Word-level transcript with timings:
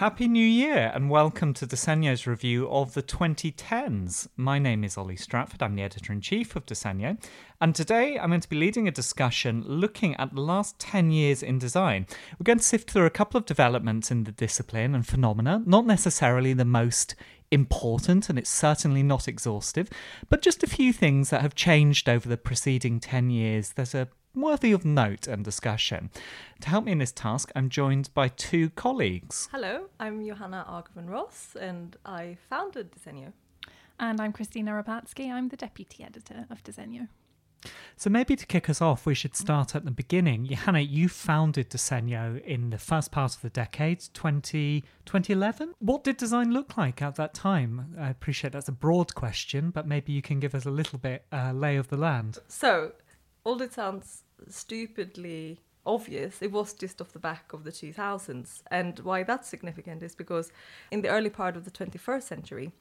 Happy 0.00 0.28
New 0.28 0.46
Year 0.46 0.90
and 0.94 1.10
welcome 1.10 1.52
to 1.52 1.66
Disegno's 1.66 2.26
review 2.26 2.66
of 2.70 2.94
the 2.94 3.02
2010s. 3.02 4.28
My 4.34 4.58
name 4.58 4.82
is 4.82 4.96
Oli 4.96 5.14
Stratford, 5.14 5.62
I'm 5.62 5.74
the 5.74 5.82
editor 5.82 6.10
in 6.10 6.22
chief 6.22 6.56
of 6.56 6.64
Disegno, 6.64 7.22
and 7.60 7.74
today 7.74 8.18
I'm 8.18 8.30
going 8.30 8.40
to 8.40 8.48
be 8.48 8.56
leading 8.56 8.88
a 8.88 8.92
discussion 8.92 9.62
looking 9.66 10.16
at 10.16 10.34
the 10.34 10.40
last 10.40 10.78
10 10.78 11.10
years 11.10 11.42
in 11.42 11.58
design. 11.58 12.06
We're 12.38 12.44
going 12.44 12.60
to 12.60 12.64
sift 12.64 12.90
through 12.90 13.04
a 13.04 13.10
couple 13.10 13.36
of 13.36 13.44
developments 13.44 14.10
in 14.10 14.24
the 14.24 14.32
discipline 14.32 14.94
and 14.94 15.06
phenomena, 15.06 15.62
not 15.66 15.84
necessarily 15.84 16.54
the 16.54 16.64
most 16.64 17.14
important 17.50 18.30
and 18.30 18.38
it's 18.38 18.48
certainly 18.48 19.02
not 19.02 19.28
exhaustive, 19.28 19.90
but 20.30 20.40
just 20.40 20.62
a 20.62 20.66
few 20.66 20.94
things 20.94 21.28
that 21.28 21.42
have 21.42 21.54
changed 21.54 22.08
over 22.08 22.26
the 22.26 22.38
preceding 22.38 23.00
10 23.00 23.28
years 23.28 23.72
that 23.72 23.94
are 23.94 24.08
worthy 24.34 24.72
of 24.72 24.84
note 24.84 25.26
and 25.26 25.44
discussion. 25.44 26.10
To 26.60 26.68
help 26.68 26.84
me 26.84 26.92
in 26.92 26.98
this 26.98 27.12
task, 27.12 27.50
I'm 27.54 27.68
joined 27.68 28.12
by 28.14 28.28
two 28.28 28.70
colleagues. 28.70 29.48
Hello, 29.52 29.86
I'm 29.98 30.24
Johanna 30.24 30.64
Agerman 30.68 31.08
Ross 31.08 31.56
and 31.60 31.96
I 32.04 32.36
founded 32.48 32.92
Disegno. 32.92 33.32
And 33.98 34.20
I'm 34.20 34.32
Kristina 34.32 34.82
Rapacki. 34.82 35.30
I'm 35.30 35.48
the 35.48 35.56
deputy 35.56 36.04
editor 36.04 36.46
of 36.50 36.62
Disegno. 36.62 37.08
So 37.96 38.08
maybe 38.08 38.36
to 38.36 38.46
kick 38.46 38.70
us 38.70 38.80
off, 38.80 39.04
we 39.04 39.14
should 39.14 39.36
start 39.36 39.76
at 39.76 39.84
the 39.84 39.90
beginning. 39.90 40.46
Johanna, 40.46 40.80
you 40.80 41.10
founded 41.10 41.68
Disegno 41.68 42.42
in 42.44 42.70
the 42.70 42.78
first 42.78 43.10
part 43.10 43.34
of 43.34 43.42
the 43.42 43.50
decade, 43.50 44.02
20, 44.14 44.82
2011. 45.04 45.74
What 45.80 46.04
did 46.04 46.16
design 46.16 46.52
look 46.52 46.78
like 46.78 47.02
at 47.02 47.16
that 47.16 47.34
time? 47.34 47.94
I 47.98 48.08
appreciate 48.08 48.54
that's 48.54 48.68
a 48.68 48.72
broad 48.72 49.14
question, 49.14 49.70
but 49.70 49.86
maybe 49.86 50.12
you 50.12 50.22
can 50.22 50.40
give 50.40 50.54
us 50.54 50.64
a 50.64 50.70
little 50.70 50.98
bit 50.98 51.26
uh, 51.30 51.52
lay 51.52 51.76
of 51.76 51.88
the 51.88 51.98
land. 51.98 52.38
So 52.48 52.92
although 53.44 53.64
it 53.64 53.72
sounds 53.72 54.24
stupidly 54.48 55.60
obvious, 55.86 56.42
it 56.42 56.52
was 56.52 56.72
just 56.72 57.00
off 57.00 57.12
the 57.12 57.18
back 57.18 57.52
of 57.52 57.64
the 57.64 57.72
2000s. 57.72 58.62
And 58.70 58.98
why 59.00 59.22
that's 59.22 59.48
significant 59.48 60.02
is 60.02 60.14
because 60.14 60.52
in 60.90 61.02
the 61.02 61.08
early 61.08 61.30
part 61.30 61.56
of 61.56 61.64
the 61.64 61.70
21st 61.70 62.22
century, 62.22 62.72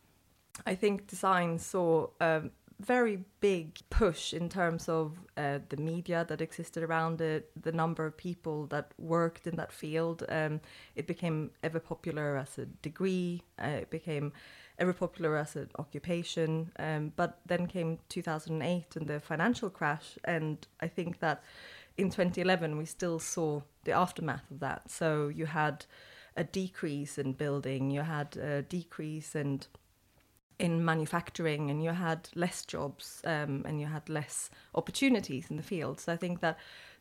I 0.65 0.75
think 0.75 1.07
design 1.07 1.59
saw 1.59 2.07
a 2.19 2.43
very 2.79 3.19
big 3.41 3.77
push 3.89 4.33
in 4.33 4.47
terms 4.47 4.87
of 4.87 5.17
uh, 5.35 5.59
the 5.67 5.77
media 5.77 6.25
that 6.29 6.39
existed 6.39 6.81
around 6.81 7.19
it, 7.19 7.51
the 7.61 7.73
number 7.73 8.05
of 8.05 8.15
people 8.15 8.67
that 8.67 8.93
worked 8.97 9.47
in 9.47 9.57
that 9.57 9.71
field. 9.71 10.23
Um, 10.29 10.61
it 10.95 11.05
became 11.05 11.51
ever 11.61 11.79
popular 11.79 12.37
as 12.37 12.57
a 12.57 12.65
degree. 12.65 13.43
Uh, 13.61 13.79
it 13.81 13.89
became 13.89 14.31
ever 14.79 14.93
popular 14.93 15.37
as 15.37 15.55
an 15.55 15.69
occupation. 15.77 16.71
Um, 16.79 17.13
but 17.15 17.39
then 17.45 17.67
came 17.67 17.99
2008 18.09 18.95
and 18.95 19.07
the 19.07 19.19
financial 19.19 19.69
crash, 19.69 20.17
and 20.23 20.65
I 20.79 20.87
think 20.87 21.19
that 21.19 21.43
in 21.97 22.09
2011 22.09 22.77
we 22.77 22.85
still 22.85 23.19
saw 23.19 23.61
the 23.83 23.91
aftermath 23.91 24.49
of 24.49 24.59
that. 24.61 24.89
So 24.89 25.27
you 25.27 25.45
had 25.45 25.85
a 26.37 26.43
decrease 26.43 27.17
in 27.17 27.33
building, 27.33 27.91
you 27.91 28.01
had 28.01 28.37
a 28.37 28.61
decrease 28.61 29.35
in 29.35 29.61
in 30.57 30.83
manufacturing, 30.83 31.71
and 31.71 31.81
you 31.81 31.91
had 31.91 32.27
less 32.35 32.65
jobs, 32.65 33.21
um, 33.23 33.63
and 33.65 33.79
you 33.79 33.87
had 33.87 34.09
less 34.09 34.49
opportunities 34.75 35.49
in 35.49 35.55
the 35.55 35.63
field. 35.63 36.01
So 36.01 36.11
I 36.11 36.17
think 36.17 36.41
that 36.41 36.59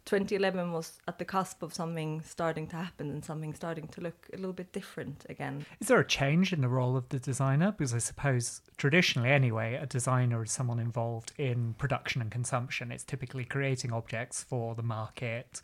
2011 0.08 0.72
was 0.72 0.98
at 1.06 1.18
the 1.18 1.24
cusp 1.24 1.62
of 1.62 1.74
something 1.74 2.22
starting 2.22 2.66
to 2.66 2.76
happen 2.76 3.10
and 3.10 3.22
something 3.22 3.52
starting 3.52 3.86
to 3.88 4.00
look 4.00 4.26
a 4.32 4.36
little 4.36 4.54
bit 4.54 4.72
different 4.72 5.26
again. 5.28 5.66
Is 5.80 5.88
there 5.88 6.00
a 6.00 6.06
change 6.06 6.50
in 6.50 6.62
the 6.62 6.68
role 6.68 6.96
of 6.96 7.06
the 7.10 7.18
designer? 7.18 7.72
Because 7.72 7.92
I 7.92 7.98
suppose 7.98 8.62
traditionally, 8.78 9.28
anyway, 9.28 9.74
a 9.74 9.84
designer 9.84 10.42
is 10.42 10.50
someone 10.50 10.78
involved 10.78 11.32
in 11.36 11.74
production 11.74 12.22
and 12.22 12.30
consumption. 12.30 12.90
It's 12.90 13.04
typically 13.04 13.44
creating 13.44 13.92
objects 13.92 14.42
for 14.42 14.74
the 14.74 14.82
market. 14.82 15.60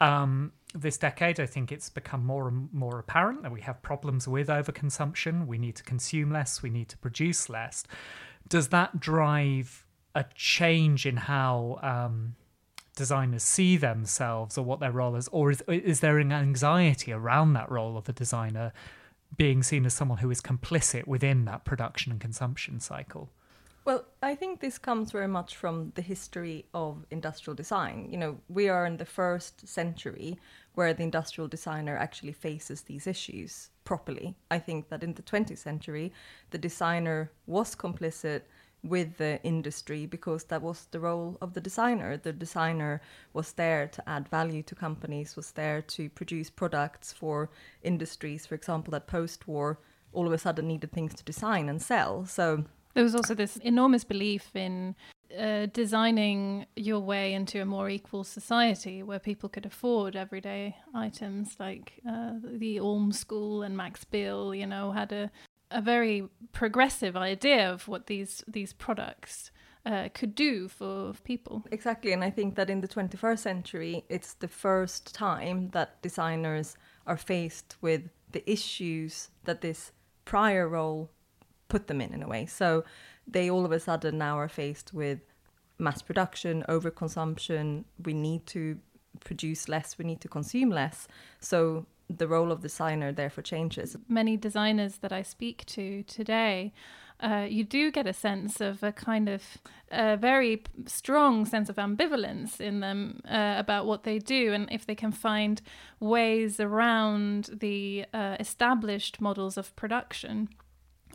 Um, 0.00 0.50
this 0.74 0.98
decade, 0.98 1.38
I 1.38 1.46
think 1.46 1.70
it's 1.70 1.88
become 1.88 2.26
more 2.26 2.48
and 2.48 2.68
more 2.72 2.98
apparent 2.98 3.44
that 3.44 3.52
we 3.52 3.60
have 3.60 3.80
problems 3.82 4.26
with 4.26 4.48
overconsumption. 4.48 5.46
We 5.46 5.58
need 5.58 5.76
to 5.76 5.84
consume 5.84 6.32
less, 6.32 6.60
we 6.60 6.70
need 6.70 6.88
to 6.88 6.98
produce 6.98 7.48
less. 7.48 7.84
Does 8.48 8.68
that 8.68 8.98
drive 8.98 9.86
a 10.16 10.24
change 10.34 11.06
in 11.06 11.16
how 11.16 11.78
um, 11.82 12.34
designers 12.96 13.44
see 13.44 13.76
themselves 13.76 14.58
or 14.58 14.64
what 14.64 14.80
their 14.80 14.90
role 14.90 15.14
is, 15.14 15.28
or 15.28 15.52
is 15.52 15.62
is 15.68 16.00
there 16.00 16.18
an 16.18 16.32
anxiety 16.32 17.12
around 17.12 17.52
that 17.52 17.70
role 17.70 17.96
of 17.96 18.04
the 18.04 18.12
designer 18.12 18.72
being 19.36 19.62
seen 19.62 19.86
as 19.86 19.94
someone 19.94 20.18
who 20.18 20.30
is 20.30 20.40
complicit 20.40 21.06
within 21.06 21.44
that 21.44 21.64
production 21.64 22.10
and 22.10 22.20
consumption 22.20 22.80
cycle? 22.80 23.30
Well, 23.84 24.04
I 24.20 24.34
think 24.34 24.58
this 24.58 24.78
comes 24.78 25.12
very 25.12 25.28
much 25.28 25.54
from 25.54 25.92
the 25.94 26.02
history 26.02 26.66
of 26.74 27.06
industrial 27.12 27.54
design. 27.54 28.08
You 28.10 28.18
know, 28.18 28.40
we 28.48 28.68
are 28.68 28.84
in 28.84 28.96
the 28.96 29.04
first 29.04 29.68
century 29.68 30.40
where 30.74 30.92
the 30.92 31.04
industrial 31.04 31.46
designer 31.46 31.96
actually 31.96 32.32
faces 32.32 32.82
these 32.82 33.06
issues 33.06 33.70
properly. 33.84 34.34
I 34.50 34.58
think 34.58 34.88
that 34.88 35.04
in 35.04 35.14
the 35.14 35.22
20th 35.22 35.58
century, 35.58 36.12
the 36.50 36.58
designer 36.58 37.30
was 37.46 37.76
complicit 37.76 38.42
with 38.88 39.16
the 39.18 39.42
industry 39.42 40.06
because 40.06 40.44
that 40.44 40.62
was 40.62 40.86
the 40.90 41.00
role 41.00 41.36
of 41.40 41.54
the 41.54 41.60
designer. 41.60 42.16
The 42.16 42.32
designer 42.32 43.00
was 43.32 43.52
there 43.52 43.88
to 43.88 44.08
add 44.08 44.28
value 44.28 44.62
to 44.64 44.74
companies, 44.74 45.36
was 45.36 45.52
there 45.52 45.82
to 45.82 46.08
produce 46.10 46.50
products 46.50 47.12
for 47.12 47.50
industries, 47.82 48.46
for 48.46 48.54
example, 48.54 48.92
that 48.92 49.06
post 49.06 49.46
war 49.46 49.78
all 50.12 50.26
of 50.26 50.32
a 50.32 50.38
sudden 50.38 50.66
needed 50.66 50.92
things 50.92 51.14
to 51.14 51.24
design 51.24 51.68
and 51.68 51.80
sell. 51.82 52.24
So 52.24 52.64
there 52.94 53.04
was 53.04 53.14
also 53.14 53.34
this 53.34 53.56
enormous 53.58 54.04
belief 54.04 54.56
in 54.56 54.96
uh, 55.38 55.66
designing 55.66 56.66
your 56.76 57.00
way 57.00 57.34
into 57.34 57.60
a 57.60 57.64
more 57.64 57.90
equal 57.90 58.24
society 58.24 59.02
where 59.02 59.18
people 59.18 59.48
could 59.48 59.66
afford 59.66 60.16
everyday 60.16 60.76
items 60.94 61.56
like 61.58 62.00
uh, 62.08 62.34
the 62.42 62.80
Ulm 62.80 63.12
School 63.12 63.62
and 63.62 63.76
Max 63.76 64.04
Bill, 64.04 64.54
you 64.54 64.66
know, 64.66 64.92
had 64.92 65.12
a 65.12 65.30
a 65.70 65.80
very 65.80 66.28
progressive 66.52 67.16
idea 67.16 67.70
of 67.72 67.88
what 67.88 68.06
these 68.06 68.44
these 68.46 68.72
products 68.72 69.50
uh, 69.84 70.08
could 70.14 70.34
do 70.34 70.68
for 70.68 71.12
people. 71.24 71.64
Exactly, 71.70 72.12
and 72.12 72.24
I 72.24 72.30
think 72.30 72.56
that 72.56 72.68
in 72.68 72.80
the 72.80 72.88
21st 72.88 73.38
century, 73.38 74.04
it's 74.08 74.34
the 74.34 74.48
first 74.48 75.14
time 75.14 75.70
that 75.70 76.02
designers 76.02 76.76
are 77.06 77.16
faced 77.16 77.76
with 77.80 78.02
the 78.32 78.48
issues 78.50 79.28
that 79.44 79.60
this 79.60 79.92
prior 80.24 80.68
role 80.68 81.10
put 81.68 81.86
them 81.86 82.00
in, 82.00 82.12
in 82.12 82.22
a 82.22 82.28
way. 82.28 82.46
So 82.46 82.84
they 83.26 83.48
all 83.48 83.64
of 83.64 83.72
a 83.72 83.80
sudden 83.80 84.18
now 84.18 84.38
are 84.38 84.48
faced 84.48 84.92
with 84.92 85.20
mass 85.78 86.02
production, 86.02 86.64
overconsumption. 86.68 87.84
We 88.04 88.12
need 88.12 88.46
to 88.46 88.78
produce 89.20 89.68
less, 89.68 89.98
we 89.98 90.04
need 90.04 90.20
to 90.20 90.28
consume 90.28 90.70
less. 90.70 91.08
So 91.40 91.86
the 92.08 92.28
role 92.28 92.52
of 92.52 92.62
the 92.62 92.68
designer 92.68 93.12
therefore 93.12 93.42
changes. 93.42 93.96
Many 94.08 94.36
designers 94.36 94.98
that 94.98 95.12
I 95.12 95.22
speak 95.22 95.64
to 95.66 96.02
today, 96.04 96.72
uh, 97.20 97.46
you 97.48 97.64
do 97.64 97.90
get 97.90 98.06
a 98.06 98.12
sense 98.12 98.60
of 98.60 98.82
a 98.82 98.92
kind 98.92 99.28
of 99.28 99.42
a 99.90 100.16
very 100.16 100.62
strong 100.86 101.46
sense 101.46 101.68
of 101.68 101.76
ambivalence 101.76 102.60
in 102.60 102.80
them 102.80 103.20
uh, 103.28 103.54
about 103.56 103.86
what 103.86 104.02
they 104.02 104.18
do, 104.18 104.52
and 104.52 104.68
if 104.70 104.84
they 104.84 104.94
can 104.94 105.12
find 105.12 105.62
ways 105.98 106.60
around 106.60 107.50
the 107.52 108.04
uh, 108.12 108.36
established 108.38 109.20
models 109.20 109.56
of 109.56 109.74
production 109.76 110.48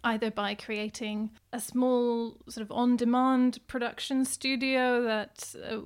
either 0.04 0.32
by 0.32 0.56
creating 0.56 1.30
a 1.54 1.60
small 1.60 2.38
sort 2.50 2.64
of 2.64 2.72
on-demand 2.72 3.60
production 3.68 4.26
studio 4.26 5.04
that 5.04 5.54
uh, 5.70 5.78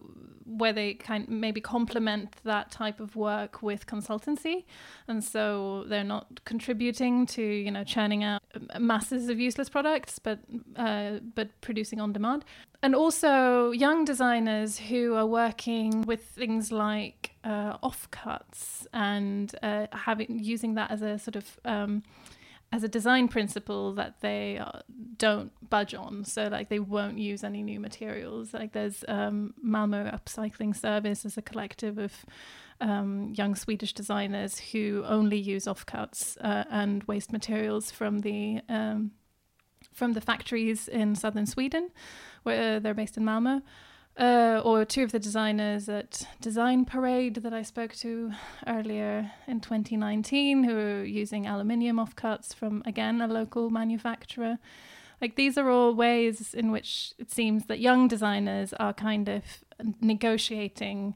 where 0.46 0.74
they 0.74 0.94
kind 0.94 1.28
maybe 1.28 1.59
complement 1.59 2.35
that 2.44 2.72
type 2.72 3.00
of 3.00 3.16
work 3.16 3.62
with 3.64 3.88
consultancy. 3.88 4.64
And 5.08 5.23
so 5.23 5.85
they're 5.88 6.03
not 6.03 6.44
contributing 6.46 7.26
to 7.28 7.41
you 7.41 7.72
know 7.72 7.84
churning 7.84 8.23
out 8.23 8.41
masses 8.79 9.29
of 9.29 9.40
useless 9.40 9.70
products 9.70 10.20
but 10.20 10.40
uh, 10.76 11.20
but 11.34 11.50
producing 11.61 12.00
on 12.00 12.14
demand 12.14 12.46
and 12.82 12.96
also 12.96 13.72
young 13.72 14.06
designers 14.06 14.78
who 14.78 15.16
are 15.16 15.26
working 15.26 16.03
with 16.03 16.23
things 16.23 16.72
like 16.72 17.32
uh, 17.44 17.78
offcuts 17.79 18.85
and 18.94 19.56
uh, 19.64 19.88
having 19.91 20.40
using 20.40 20.76
that 20.76 20.91
as 20.91 21.02
a 21.02 21.18
sort 21.18 21.35
of 21.35 21.59
um, 21.66 22.03
as 22.75 22.83
a 22.83 22.89
design 22.89 23.29
principle 23.29 23.93
that 23.93 24.19
they 24.19 24.57
uh, 24.57 24.79
don't 25.17 25.53
budge 25.69 25.93
on. 25.93 26.25
So 26.25 26.49
like 26.49 26.67
they 26.67 26.79
won't 26.79 27.17
use 27.17 27.41
any 27.41 27.63
new 27.63 27.79
materials. 27.79 28.53
Like 28.53 28.73
there's 28.73 29.05
um, 29.07 29.53
Malmo 29.61 30.11
Upcycling 30.11 30.75
Service 30.75 31.25
as 31.25 31.37
a 31.37 31.41
collective 31.41 31.97
of 31.97 32.13
um, 32.81 33.33
young 33.33 33.55
Swedish 33.55 33.93
designers 33.93 34.59
who 34.59 35.05
only 35.07 35.37
use 35.37 35.66
offcuts 35.66 36.37
uh, 36.41 36.66
and 36.69 37.01
waste 37.05 37.31
materials 37.31 37.91
from 37.91 38.19
the 38.19 38.59
um, 38.67 39.11
from 39.93 40.11
the 40.11 40.19
factories 40.19 40.89
in 40.89 41.16
southern 41.16 41.45
Sweden, 41.45 41.89
where 42.43 42.81
they're 42.81 42.93
based 42.93 43.16
in 43.16 43.23
Malmo 43.23 43.61
uh, 44.17 44.62
or 44.64 44.85
two 44.85 45.03
of 45.03 45.12
the 45.12 45.20
designers 45.20 45.90
at 45.90 46.28
Design 46.40 46.85
Parade 46.85 47.35
that 47.35 47.53
I 47.53 47.64
spoke 47.64 47.94
to 47.96 48.32
earlier 48.66 49.32
in 49.47 49.59
2019 49.59 50.64
who 50.64 50.78
are 50.78 51.03
using 51.03 51.46
aluminium 51.46 51.97
offcuts 51.97 52.53
from, 52.53 52.82
again, 52.85 53.22
a 53.22 53.28
local 53.28 53.70
manufacturer. 53.70 54.58
Like 55.22 55.35
these 55.35 55.58
are 55.58 55.70
all 55.70 55.94
ways 55.94 56.53
in 56.53 56.72
which 56.72 57.14
it 57.17 57.32
seems 57.32 57.66
that 57.66 57.79
young 57.79 58.08
designers 58.08 58.73
are 58.73 58.94
kind 58.94 59.28
of 59.28 59.44
negotiating 60.02 61.16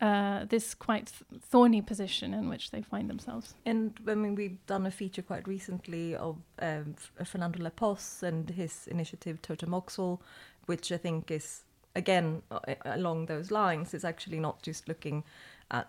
uh, 0.00 0.44
this 0.46 0.74
quite 0.74 1.12
thorny 1.40 1.80
position 1.80 2.34
in 2.34 2.48
which 2.48 2.72
they 2.72 2.82
find 2.82 3.08
themselves. 3.08 3.54
And 3.64 3.92
I 4.08 4.16
mean, 4.16 4.34
we've 4.34 4.64
done 4.66 4.84
a 4.84 4.90
feature 4.90 5.22
quite 5.22 5.46
recently 5.46 6.16
of 6.16 6.38
um, 6.60 6.96
Fernando 7.24 7.60
Laposse 7.60 8.24
and 8.24 8.50
his 8.50 8.88
initiative 8.88 9.40
Totomoxtle, 9.42 10.18
which 10.66 10.90
I 10.90 10.96
think 10.96 11.30
is 11.30 11.62
again 11.94 12.42
along 12.84 13.26
those 13.26 13.50
lines. 13.50 13.94
It's 13.94 14.04
actually 14.04 14.40
not 14.40 14.62
just 14.62 14.88
looking 14.88 15.24
at 15.70 15.88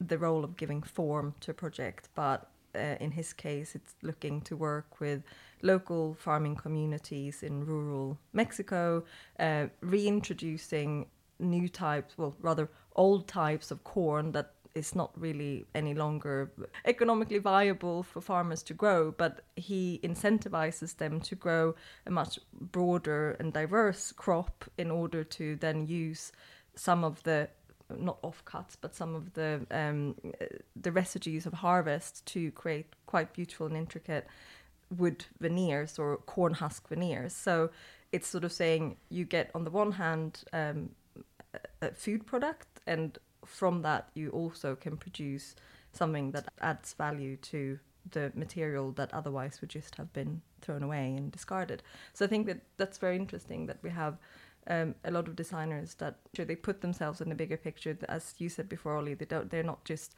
the 0.00 0.18
role 0.18 0.44
of 0.44 0.56
giving 0.56 0.82
form 0.82 1.34
to 1.40 1.50
a 1.50 1.54
project, 1.54 2.08
but 2.14 2.50
uh, 2.74 2.96
in 3.00 3.10
his 3.10 3.32
case, 3.32 3.74
it's 3.74 3.94
looking 4.02 4.40
to 4.42 4.56
work 4.56 5.00
with 5.00 5.22
local 5.62 6.14
farming 6.14 6.56
communities 6.56 7.42
in 7.42 7.64
rural 7.66 8.18
Mexico, 8.32 9.04
uh, 9.38 9.66
reintroducing 9.80 11.06
new 11.38 11.68
types, 11.68 12.16
well, 12.16 12.36
rather 12.40 12.68
old 12.96 13.26
types 13.26 13.70
of 13.70 13.82
corn 13.84 14.32
that 14.32 14.54
is 14.74 14.94
not 14.94 15.10
really 15.20 15.66
any 15.74 15.94
longer 15.94 16.50
economically 16.84 17.38
viable 17.38 18.02
for 18.02 18.20
farmers 18.20 18.62
to 18.62 18.74
grow, 18.74 19.12
but 19.12 19.40
he 19.56 20.00
incentivizes 20.02 20.96
them 20.96 21.20
to 21.20 21.34
grow 21.34 21.74
a 22.06 22.10
much 22.10 22.38
broader 22.52 23.36
and 23.40 23.52
diverse 23.52 24.12
crop 24.12 24.64
in 24.78 24.90
order 24.90 25.24
to 25.24 25.56
then 25.56 25.86
use 25.86 26.32
some 26.74 27.04
of 27.04 27.22
the 27.24 27.48
not 27.96 28.22
offcuts, 28.22 28.76
but 28.80 28.94
some 28.94 29.14
of 29.14 29.34
the 29.34 29.66
um, 29.70 30.14
the 30.80 30.92
residues 30.92 31.46
of 31.46 31.52
harvest 31.54 32.24
to 32.26 32.52
create 32.52 32.86
quite 33.06 33.32
beautiful 33.32 33.66
and 33.66 33.76
intricate 33.76 34.26
wood 34.96 35.24
veneers 35.40 35.98
or 35.98 36.16
corn 36.18 36.54
husk 36.54 36.88
veneers. 36.88 37.34
So 37.34 37.70
it's 38.12 38.28
sort 38.28 38.44
of 38.44 38.52
saying 38.52 38.96
you 39.08 39.24
get 39.24 39.50
on 39.54 39.64
the 39.64 39.70
one 39.70 39.92
hand 39.92 40.44
um, 40.52 40.90
a 41.82 41.92
food 41.92 42.26
product, 42.26 42.80
and 42.86 43.18
from 43.50 43.82
that 43.82 44.08
you 44.14 44.30
also 44.30 44.76
can 44.76 44.96
produce 44.96 45.54
something 45.92 46.30
that 46.30 46.48
adds 46.60 46.94
value 46.94 47.36
to 47.36 47.78
the 48.12 48.32
material 48.34 48.92
that 48.92 49.12
otherwise 49.12 49.60
would 49.60 49.70
just 49.70 49.96
have 49.96 50.12
been 50.12 50.40
thrown 50.62 50.82
away 50.82 51.14
and 51.16 51.30
discarded. 51.32 51.82
So 52.14 52.24
I 52.24 52.28
think 52.28 52.46
that 52.46 52.60
that's 52.76 52.98
very 52.98 53.16
interesting 53.16 53.66
that 53.66 53.78
we 53.82 53.90
have 53.90 54.18
um, 54.66 54.94
a 55.04 55.10
lot 55.10 55.28
of 55.28 55.36
designers 55.36 55.94
that 55.94 56.16
sure 56.34 56.44
they 56.44 56.56
put 56.56 56.80
themselves 56.80 57.20
in 57.20 57.28
the 57.28 57.34
bigger 57.34 57.56
picture. 57.56 57.96
As 58.08 58.34
you 58.38 58.48
said 58.48 58.68
before, 58.68 58.96
Oli, 58.96 59.14
they 59.14 59.24
don't. 59.24 59.50
They're 59.50 59.62
not 59.62 59.84
just 59.84 60.14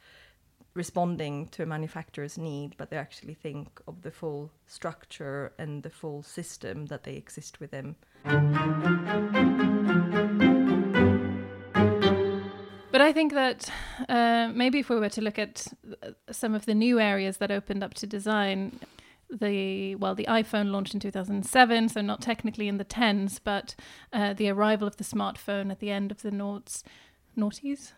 responding 0.73 1.47
to 1.49 1.63
a 1.63 1.65
manufacturer's 1.65 2.37
need, 2.37 2.75
but 2.77 2.89
they 2.89 2.97
actually 2.97 3.35
think 3.35 3.79
of 3.87 4.01
the 4.01 4.11
full 4.11 4.51
structure 4.67 5.53
and 5.57 5.83
the 5.83 5.89
full 5.89 6.23
system 6.23 6.87
that 6.87 7.03
they 7.03 7.15
exist 7.15 7.59
within. 7.59 7.95
I 13.03 13.13
think 13.13 13.33
that 13.33 13.69
uh, 14.09 14.51
maybe 14.53 14.79
if 14.79 14.89
we 14.89 14.99
were 14.99 15.09
to 15.09 15.21
look 15.21 15.37
at 15.37 15.67
some 16.31 16.53
of 16.53 16.65
the 16.65 16.75
new 16.75 16.99
areas 16.99 17.37
that 17.37 17.51
opened 17.51 17.83
up 17.83 17.93
to 17.95 18.07
design, 18.07 18.79
the 19.29 19.95
well, 19.95 20.15
the 20.15 20.27
iPhone 20.29 20.71
launched 20.71 20.93
in 20.93 20.99
2007, 20.99 21.89
so 21.89 22.01
not 22.01 22.21
technically 22.21 22.67
in 22.67 22.77
the 22.77 22.83
tens, 22.83 23.39
but 23.39 23.75
uh, 24.11 24.33
the 24.33 24.49
arrival 24.49 24.87
of 24.87 24.97
the 24.97 25.03
smartphone 25.03 25.71
at 25.71 25.79
the 25.79 25.89
end 25.89 26.11
of 26.11 26.21
the 26.21 26.31
noughts, 26.31 26.83
noughties, 27.37 27.93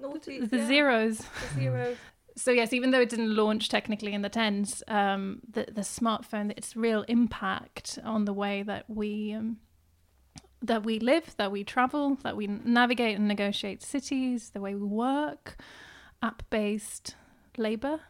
Naughties, 0.00 0.50
the 0.50 0.58
yeah. 0.58 0.66
zeros. 0.66 1.18
The 1.18 1.60
zeros. 1.60 1.96
So 2.36 2.50
yes, 2.50 2.74
even 2.74 2.90
though 2.90 3.00
it 3.00 3.08
didn't 3.08 3.34
launch 3.34 3.70
technically 3.70 4.12
in 4.12 4.20
the 4.20 4.28
tens, 4.28 4.82
um, 4.88 5.40
the 5.48 5.66
the 5.72 5.80
smartphone, 5.80 6.52
its 6.56 6.76
real 6.76 7.02
impact 7.08 7.98
on 8.04 8.26
the 8.26 8.32
way 8.32 8.62
that 8.62 8.84
we 8.88 9.32
um, 9.32 9.56
that 10.62 10.84
we 10.84 10.98
live, 10.98 11.34
that 11.36 11.52
we 11.52 11.64
travel, 11.64 12.16
that 12.22 12.36
we 12.36 12.46
navigate 12.46 13.16
and 13.16 13.28
negotiate 13.28 13.82
cities, 13.82 14.50
the 14.50 14.60
way 14.60 14.74
we 14.74 14.86
work, 14.86 15.56
app 16.22 16.42
based 16.50 17.14
labor, 17.56 18.00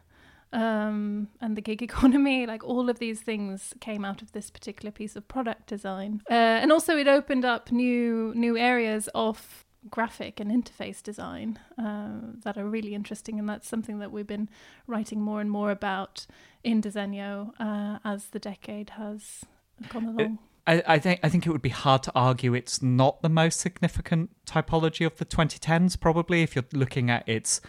um, 0.52 1.28
and 1.40 1.56
the 1.56 1.60
gig 1.60 1.82
economy, 1.90 2.46
like 2.46 2.64
all 2.64 2.88
of 2.88 2.98
these 2.98 3.20
things 3.20 3.74
came 3.80 4.04
out 4.04 4.22
of 4.22 4.32
this 4.32 4.50
particular 4.50 4.90
piece 4.90 5.16
of 5.16 5.26
product 5.28 5.66
design. 5.66 6.22
Uh, 6.30 6.34
and 6.62 6.72
also, 6.72 6.96
it 6.96 7.08
opened 7.08 7.44
up 7.44 7.70
new 7.70 8.32
new 8.34 8.56
areas 8.56 9.08
of 9.14 9.64
graphic 9.88 10.40
and 10.40 10.50
interface 10.50 11.00
design 11.02 11.58
uh, 11.78 12.18
that 12.42 12.56
are 12.56 12.66
really 12.66 12.94
interesting, 12.94 13.38
and 13.38 13.48
that's 13.48 13.68
something 13.68 13.98
that 13.98 14.10
we've 14.10 14.26
been 14.26 14.48
writing 14.86 15.20
more 15.20 15.40
and 15.40 15.50
more 15.50 15.70
about 15.70 16.26
in 16.64 16.80
Disegno 16.80 17.52
uh, 17.60 17.98
as 18.04 18.26
the 18.26 18.38
decade 18.38 18.90
has 18.90 19.44
gone 19.88 20.04
along. 20.06 20.38
I, 20.66 20.82
I 20.86 20.98
think 20.98 21.20
I 21.22 21.28
think 21.28 21.46
it 21.46 21.50
would 21.50 21.62
be 21.62 21.68
hard 21.68 22.02
to 22.04 22.12
argue 22.14 22.54
it's 22.54 22.82
not 22.82 23.22
the 23.22 23.28
most 23.28 23.60
significant 23.60 24.30
typology 24.46 25.06
of 25.06 25.16
the 25.16 25.24
2010s. 25.24 25.98
Probably, 25.98 26.42
if 26.42 26.56
you're 26.56 26.64
looking 26.72 27.10
at 27.10 27.28
its 27.28 27.60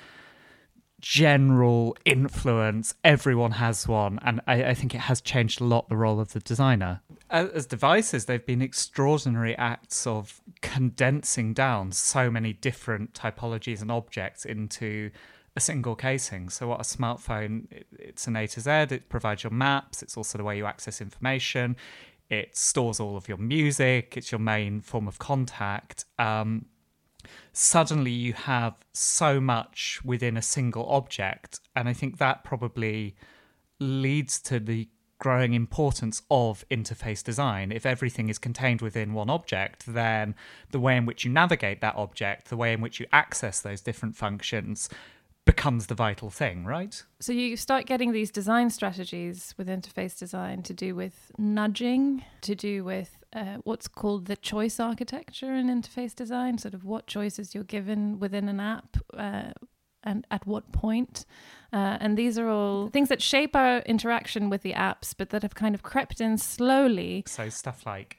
general 0.99 1.95
influence, 2.05 2.95
everyone 3.03 3.51
has 3.51 3.87
one, 3.87 4.19
and 4.23 4.41
I, 4.47 4.63
I 4.65 4.73
think 4.73 4.95
it 4.95 5.01
has 5.01 5.21
changed 5.21 5.61
a 5.61 5.63
lot 5.63 5.89
the 5.89 5.97
role 5.97 6.19
of 6.19 6.33
the 6.33 6.39
designer. 6.39 7.01
As, 7.29 7.49
as 7.49 7.65
devices, 7.67 8.25
they've 8.25 8.45
been 8.45 8.61
extraordinary 8.61 9.55
acts 9.57 10.07
of 10.07 10.41
condensing 10.61 11.53
down 11.53 11.91
so 11.91 12.31
many 12.31 12.53
different 12.53 13.13
typologies 13.13 13.81
and 13.81 13.91
objects 13.91 14.43
into 14.43 15.11
a 15.55 15.59
single 15.59 15.95
casing. 15.95 16.49
So, 16.49 16.67
what 16.67 16.79
a 16.79 16.83
smartphone, 16.83 17.71
it, 17.71 17.87
it's 17.99 18.25
an 18.25 18.35
A 18.35 18.47
to 18.47 18.59
Z. 18.59 18.71
It 18.71 19.09
provides 19.09 19.43
your 19.43 19.51
maps. 19.51 20.01
It's 20.01 20.17
also 20.17 20.39
the 20.39 20.43
way 20.43 20.57
you 20.57 20.65
access 20.65 20.99
information 20.99 21.75
it 22.29 22.57
stores 22.57 22.99
all 22.99 23.15
of 23.17 23.27
your 23.27 23.37
music, 23.37 24.15
it's 24.17 24.31
your 24.31 24.39
main 24.39 24.81
form 24.81 25.07
of 25.07 25.19
contact. 25.19 26.05
Um, 26.19 26.65
suddenly 27.53 28.11
you 28.11 28.33
have 28.33 28.75
so 28.93 29.39
much 29.39 30.01
within 30.03 30.37
a 30.37 30.41
single 30.41 30.87
object. 30.89 31.59
And 31.75 31.87
I 31.87 31.93
think 31.93 32.17
that 32.17 32.43
probably 32.43 33.15
leads 33.79 34.39
to 34.41 34.59
the 34.59 34.89
growing 35.19 35.53
importance 35.53 36.21
of 36.29 36.63
interface 36.69 37.23
design. 37.23 37.71
If 37.71 37.85
everything 37.85 38.29
is 38.29 38.37
contained 38.37 38.81
within 38.81 39.13
one 39.13 39.29
object, 39.29 39.85
then 39.87 40.35
the 40.71 40.79
way 40.79 40.95
in 40.95 41.05
which 41.05 41.25
you 41.25 41.31
navigate 41.31 41.81
that 41.81 41.95
object, 41.95 42.49
the 42.49 42.57
way 42.57 42.73
in 42.73 42.81
which 42.81 42.99
you 42.99 43.07
access 43.11 43.59
those 43.59 43.81
different 43.81 44.15
functions, 44.15 44.89
becomes 45.47 45.87
the 45.87 45.95
vital 45.95 46.29
thing, 46.29 46.65
right? 46.65 47.03
So 47.19 47.33
you 47.33 47.57
start 47.57 47.87
getting 47.87 48.11
these 48.11 48.29
design 48.29 48.69
strategies 48.69 49.55
with 49.57 49.67
interface 49.67 50.19
design 50.19 50.61
to 50.63 50.73
do 50.73 50.93
with 50.93 51.31
nudging, 51.39 52.23
to 52.41 52.53
do 52.53 52.83
with 52.83 53.17
uh, 53.33 53.57
what's 53.63 53.87
called 53.87 54.25
the 54.25 54.35
choice 54.35 54.79
architecture 54.79 55.55
in 55.55 55.67
interface 55.67 56.13
design, 56.13 56.59
sort 56.59 56.75
of 56.75 56.83
what 56.83 57.07
choices 57.07 57.55
you're 57.55 57.63
given 57.63 58.19
within 58.19 58.47
an 58.47 58.59
app. 58.59 58.97
Uh, 59.17 59.53
and 60.03 60.25
at 60.31 60.45
what 60.47 60.71
point. 60.71 61.25
Uh, 61.73 61.97
and 61.99 62.17
these 62.17 62.37
are 62.37 62.47
all 62.47 62.87
things 62.87 63.09
that 63.09 63.21
shape 63.21 63.55
our 63.55 63.79
interaction 63.79 64.49
with 64.49 64.61
the 64.61 64.71
apps, 64.71 65.13
but 65.17 65.31
that 65.31 65.41
have 65.41 65.53
kind 65.55 65.75
of 65.75 65.83
crept 65.83 66.21
in 66.21 66.37
slowly. 66.37 67.23
So, 67.27 67.49
stuff 67.49 67.85
like 67.85 68.17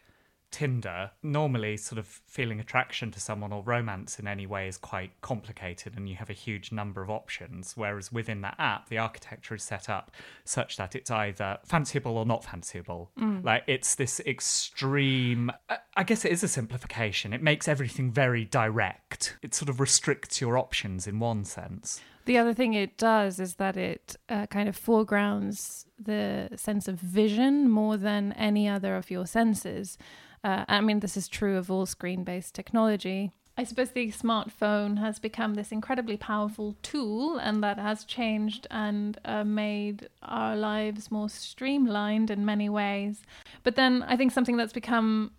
Tinder, 0.51 1.11
normally 1.23 1.77
sort 1.77 1.99
of 1.99 2.07
feeling 2.07 2.59
attraction 2.59 3.11
to 3.11 3.21
someone 3.21 3.53
or 3.53 3.63
romance 3.63 4.19
in 4.19 4.27
any 4.27 4.47
way 4.47 4.67
is 4.67 4.77
quite 4.77 5.11
complicated 5.21 5.95
and 5.97 6.09
you 6.09 6.17
have 6.17 6.31
a 6.31 6.35
huge 6.35 6.73
number 6.73 7.03
of 7.03 7.11
options. 7.11 7.75
Whereas 7.77 8.11
within 8.11 8.41
that 8.43 8.57
app, 8.59 8.89
the 8.89 8.99
architecture 8.99 9.55
is 9.55 9.63
set 9.63 9.89
up 9.89 10.11
such 10.45 10.77
that 10.77 10.95
it's 10.95 11.11
either 11.11 11.59
fanciable 11.69 12.13
or 12.13 12.25
not 12.25 12.45
fanciable. 12.45 13.09
Mm. 13.19 13.45
Like 13.45 13.65
it's 13.67 13.95
this 13.95 14.21
extreme, 14.21 15.53
I 15.97 16.03
guess 16.03 16.25
it 16.25 16.33
is 16.33 16.43
a 16.43 16.49
simplification. 16.49 17.33
It 17.33 17.43
makes 17.43 17.69
everything 17.69 18.11
very 18.11 18.45
direct, 18.45 19.37
it 19.43 19.55
sort 19.55 19.69
of 19.69 19.81
restricts 19.81 20.41
your 20.41 20.59
options 20.59 21.07
in 21.07 21.19
one 21.19 21.45
sense. 21.45 22.01
The 22.25 22.37
other 22.37 22.53
thing 22.53 22.75
it 22.75 22.99
does 22.99 23.41
is 23.41 23.55
that 23.55 23.79
it 23.79 24.17
uh, 24.29 24.47
kind 24.49 24.69
of 24.69 24.77
foregrounds 24.77 25.87
the 25.99 26.51
sense 26.57 26.87
of 26.87 26.97
vision 27.01 27.71
more 27.71 27.97
than 27.97 28.33
any 28.33 28.69
other 28.69 28.97
of 28.97 29.11
your 29.11 29.27
senses. 29.27 29.97
Uh, 30.45 30.65
I 30.69 30.81
mean, 30.81 31.01
this 31.01 31.17
is 31.17 31.29
true 31.29 31.57
of 31.57 31.71
all 31.71 31.87
screen 31.87 32.25
based 32.25 32.55
technology. 32.55 33.33
I 33.57 33.65
suppose 33.65 33.91
the 33.91 34.13
smartphone 34.13 34.99
has 34.99 35.19
become 35.19 35.55
this 35.55 35.73
incredibly 35.73 36.17
powerful 36.17 36.77
tool, 36.81 37.39
and 37.39 37.61
that 37.65 37.77
has 37.77 38.05
changed 38.05 38.69
and 38.71 39.19
uh, 39.25 39.43
made 39.43 40.09
our 40.23 40.55
lives 40.55 41.11
more 41.11 41.29
streamlined 41.29 42.31
in 42.31 42.45
many 42.45 42.69
ways. 42.69 43.23
But 43.65 43.75
then 43.75 44.05
I 44.05 44.17
think 44.17 44.31
something 44.31 44.57
that's 44.57 44.73
become 44.73 45.33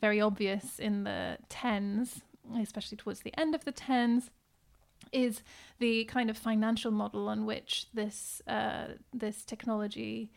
very 0.00 0.18
obvious 0.18 0.78
in 0.78 1.04
the 1.04 1.36
tens, 1.50 2.22
especially 2.58 2.96
towards 2.96 3.20
the 3.20 3.38
end 3.38 3.54
of 3.54 3.66
the 3.66 3.72
tens, 3.72 4.30
is 5.12 5.42
the 5.78 6.04
kind 6.06 6.30
of 6.30 6.38
financial 6.38 6.90
model 6.90 7.28
on 7.28 7.44
which 7.44 7.86
this 7.92 8.40
uh, 8.46 8.86
this 9.12 9.44
technology 9.44 10.30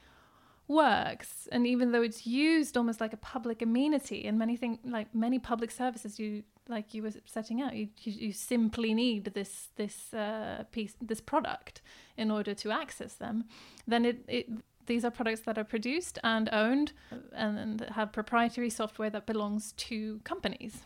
works 0.70 1.48
and 1.52 1.66
even 1.66 1.92
though 1.92 2.04
it's 2.04 2.28
used 2.28 2.78
almost 2.78 3.02
like 3.02 3.12
a 3.12 3.18
public 3.18 3.62
amenity 3.62 4.26
and 4.26 4.38
many 4.38 4.56
things 4.56 4.78
like 4.86 5.14
many 5.16 5.40
public 5.40 5.72
services 5.72 6.20
you 6.20 6.44
like 6.68 6.94
you 6.94 7.02
were 7.02 7.12
setting 7.26 7.60
out 7.60 7.76
you, 7.76 7.90
you, 8.04 8.28
you 8.28 8.32
simply 8.32 8.94
need 8.94 9.26
this 9.34 9.70
this 9.78 10.14
uh, 10.14 10.64
piece 10.72 10.94
this 11.02 11.20
product 11.20 11.82
in 12.18 12.30
order 12.30 12.54
to 12.54 12.72
access 12.72 13.16
them 13.16 13.46
then 13.88 14.06
it, 14.06 14.24
it 14.28 14.48
these 14.86 15.04
are 15.04 15.12
products 15.12 15.42
that 15.42 15.58
are 15.58 15.64
produced 15.64 16.20
and 16.24 16.50
owned 16.52 16.94
and 17.34 17.82
have 17.96 18.12
proprietary 18.12 18.70
software 18.70 19.10
that 19.10 19.26
belongs 19.26 19.72
to 19.74 20.20
companies 20.24 20.84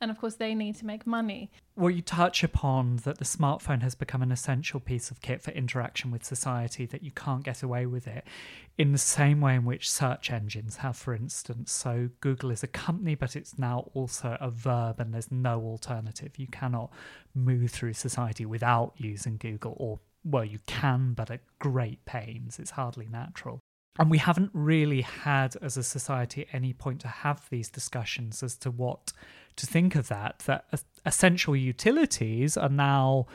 and 0.00 0.10
of 0.10 0.18
course 0.18 0.34
they 0.34 0.54
need 0.54 0.76
to 0.76 0.86
make 0.86 1.06
money. 1.06 1.50
Well, 1.74 1.90
you 1.90 2.02
touch 2.02 2.42
upon 2.42 2.96
that 3.04 3.18
the 3.18 3.24
smartphone 3.24 3.82
has 3.82 3.94
become 3.94 4.22
an 4.22 4.32
essential 4.32 4.80
piece 4.80 5.10
of 5.10 5.20
kit 5.20 5.42
for 5.42 5.50
interaction 5.52 6.10
with 6.10 6.24
society, 6.24 6.86
that 6.86 7.02
you 7.02 7.10
can't 7.10 7.44
get 7.44 7.62
away 7.62 7.86
with 7.86 8.06
it 8.06 8.24
in 8.78 8.92
the 8.92 8.98
same 8.98 9.40
way 9.40 9.54
in 9.54 9.64
which 9.64 9.90
search 9.90 10.30
engines 10.30 10.76
have, 10.76 10.96
for 10.96 11.14
instance. 11.14 11.72
So, 11.72 12.10
Google 12.20 12.50
is 12.50 12.62
a 12.62 12.66
company, 12.66 13.14
but 13.14 13.36
it's 13.36 13.58
now 13.58 13.90
also 13.94 14.36
a 14.40 14.50
verb, 14.50 15.00
and 15.00 15.12
there's 15.14 15.30
no 15.30 15.60
alternative. 15.62 16.38
You 16.38 16.48
cannot 16.48 16.90
move 17.34 17.70
through 17.70 17.94
society 17.94 18.44
without 18.44 18.94
using 18.96 19.36
Google, 19.38 19.74
or, 19.78 20.00
well, 20.24 20.44
you 20.44 20.58
can, 20.66 21.14
but 21.14 21.30
at 21.30 21.40
great 21.58 22.04
pains. 22.04 22.58
It's 22.58 22.72
hardly 22.72 23.06
natural. 23.06 23.60
And 23.98 24.10
we 24.10 24.18
haven't 24.18 24.50
really 24.52 25.00
had, 25.00 25.56
as 25.62 25.78
a 25.78 25.82
society, 25.82 26.46
any 26.52 26.74
point 26.74 27.00
to 27.00 27.08
have 27.08 27.48
these 27.48 27.70
discussions 27.70 28.42
as 28.42 28.56
to 28.58 28.70
what 28.70 29.12
to 29.56 29.66
think 29.66 29.94
of 29.94 30.08
that. 30.08 30.40
That 30.46 30.64
essential 31.04 31.56
utilities 31.56 32.56
are 32.56 32.68
now 32.68 33.26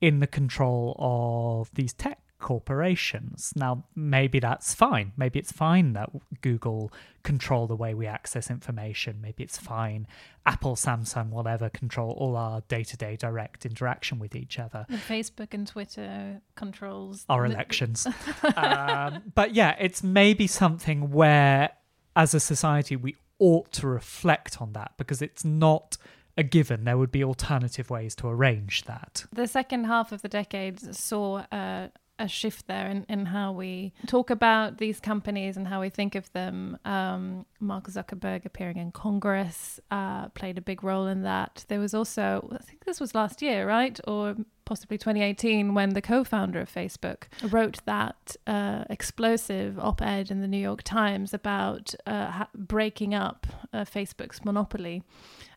in 0.00 0.20
the 0.20 0.26
control 0.26 0.96
of 0.98 1.70
these 1.74 1.92
tech 1.92 2.20
corporations. 2.40 3.52
Now, 3.54 3.84
maybe 3.94 4.40
that's 4.40 4.74
fine. 4.74 5.12
Maybe 5.16 5.38
it's 5.38 5.52
fine 5.52 5.92
that 5.92 6.10
Google 6.40 6.90
control 7.22 7.66
the 7.66 7.76
way 7.76 7.94
we 7.94 8.06
access 8.06 8.50
information. 8.50 9.20
Maybe 9.20 9.44
it's 9.44 9.58
fine 9.58 10.06
Apple, 10.46 10.74
Samsung, 10.74 11.28
whatever 11.28 11.68
control 11.68 12.12
all 12.12 12.34
our 12.36 12.62
day-to-day 12.62 13.16
direct 13.16 13.66
interaction 13.66 14.18
with 14.18 14.34
each 14.34 14.58
other. 14.58 14.86
And 14.88 14.98
Facebook 14.98 15.48
and 15.52 15.66
Twitter 15.66 16.40
controls 16.56 17.24
our 17.28 17.44
elections. 17.44 18.06
um, 18.56 19.22
but 19.34 19.54
yeah, 19.54 19.76
it's 19.78 20.02
maybe 20.02 20.46
something 20.46 21.10
where, 21.10 21.70
as 22.16 22.32
a 22.34 22.40
society, 22.40 22.96
we 22.96 23.16
ought 23.40 23.72
to 23.72 23.88
reflect 23.88 24.60
on 24.60 24.72
that 24.74 24.92
because 24.96 25.20
it's 25.20 25.44
not 25.44 25.96
a 26.36 26.42
given. 26.42 26.84
There 26.84 26.96
would 26.96 27.10
be 27.10 27.24
alternative 27.24 27.90
ways 27.90 28.14
to 28.16 28.28
arrange 28.28 28.84
that. 28.84 29.24
The 29.32 29.48
second 29.48 29.84
half 29.84 30.12
of 30.12 30.22
the 30.22 30.28
decade 30.28 30.94
saw 30.94 31.44
uh, 31.50 31.88
a 32.20 32.28
shift 32.28 32.68
there 32.68 32.86
in, 32.86 33.04
in 33.08 33.26
how 33.26 33.50
we 33.50 33.92
talk 34.06 34.30
about 34.30 34.78
these 34.78 35.00
companies 35.00 35.56
and 35.56 35.66
how 35.66 35.80
we 35.80 35.88
think 35.88 36.14
of 36.14 36.30
them. 36.32 36.78
Um, 36.84 37.46
Mark 37.58 37.88
Zuckerberg 37.88 38.44
appearing 38.44 38.76
in 38.76 38.92
Congress 38.92 39.80
uh, 39.90 40.28
played 40.28 40.58
a 40.58 40.60
big 40.60 40.84
role 40.84 41.06
in 41.06 41.22
that. 41.22 41.64
There 41.68 41.80
was 41.80 41.94
also, 41.94 42.48
I 42.52 42.62
think 42.62 42.84
this 42.84 43.00
was 43.00 43.14
last 43.14 43.42
year, 43.42 43.66
right? 43.66 43.98
Or 44.06 44.36
possibly 44.66 44.98
2018, 44.98 45.74
when 45.74 45.94
the 45.94 46.02
co 46.02 46.22
founder 46.22 46.60
of 46.60 46.72
Facebook 46.72 47.24
wrote 47.50 47.78
that 47.86 48.36
uh, 48.46 48.84
explosive 48.90 49.78
op 49.78 50.02
ed 50.02 50.30
in 50.30 50.40
the 50.40 50.46
New 50.46 50.58
York 50.58 50.82
Times 50.82 51.34
about 51.34 51.94
uh, 52.06 52.30
ha- 52.30 52.48
breaking 52.54 53.14
up 53.14 53.46
uh, 53.72 53.84
Facebook's 53.84 54.44
monopoly 54.44 55.02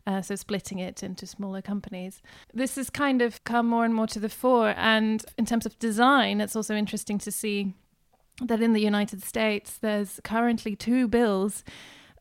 uh, 0.05 0.21
so 0.21 0.35
splitting 0.35 0.79
it 0.79 1.03
into 1.03 1.25
smaller 1.25 1.61
companies. 1.61 2.21
This 2.53 2.75
has 2.75 2.89
kind 2.89 3.21
of 3.21 3.43
come 3.43 3.67
more 3.67 3.85
and 3.85 3.93
more 3.93 4.07
to 4.07 4.19
the 4.19 4.29
fore. 4.29 4.73
And 4.77 5.25
in 5.37 5.45
terms 5.45 5.65
of 5.65 5.77
design, 5.79 6.41
it's 6.41 6.55
also 6.55 6.75
interesting 6.75 7.17
to 7.19 7.31
see 7.31 7.73
that 8.41 8.61
in 8.61 8.73
the 8.73 8.81
United 8.81 9.23
States, 9.23 9.77
there's 9.77 10.19
currently 10.23 10.75
two 10.75 11.07
bills 11.07 11.63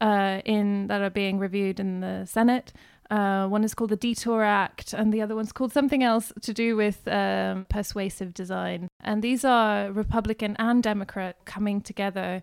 uh, 0.01 0.41
in 0.45 0.87
that 0.89 1.01
are 1.01 1.11
being 1.11 1.39
reviewed 1.39 1.81
in 1.81 2.01
the 2.01 2.27
Senate. 2.27 2.73
Uh, 3.11 3.47
one 3.47 3.63
is 3.63 3.75
called 3.75 3.91
the 3.91 3.97
Detour 3.97 4.43
Act, 4.43 4.95
and 4.95 5.13
the 5.13 5.21
other 5.21 5.37
one's 5.37 5.53
called 5.53 5.73
something 5.73 6.03
else 6.03 6.33
to 6.41 6.55
do 6.55 6.77
with 6.77 7.07
um, 7.09 7.67
persuasive 7.69 8.33
design. 8.33 8.89
And 9.01 9.23
these 9.23 9.45
are 9.45 9.93
Republican 9.93 10.57
and 10.59 10.83
Democrat 10.83 11.37
coming 11.45 11.83
together 11.83 12.43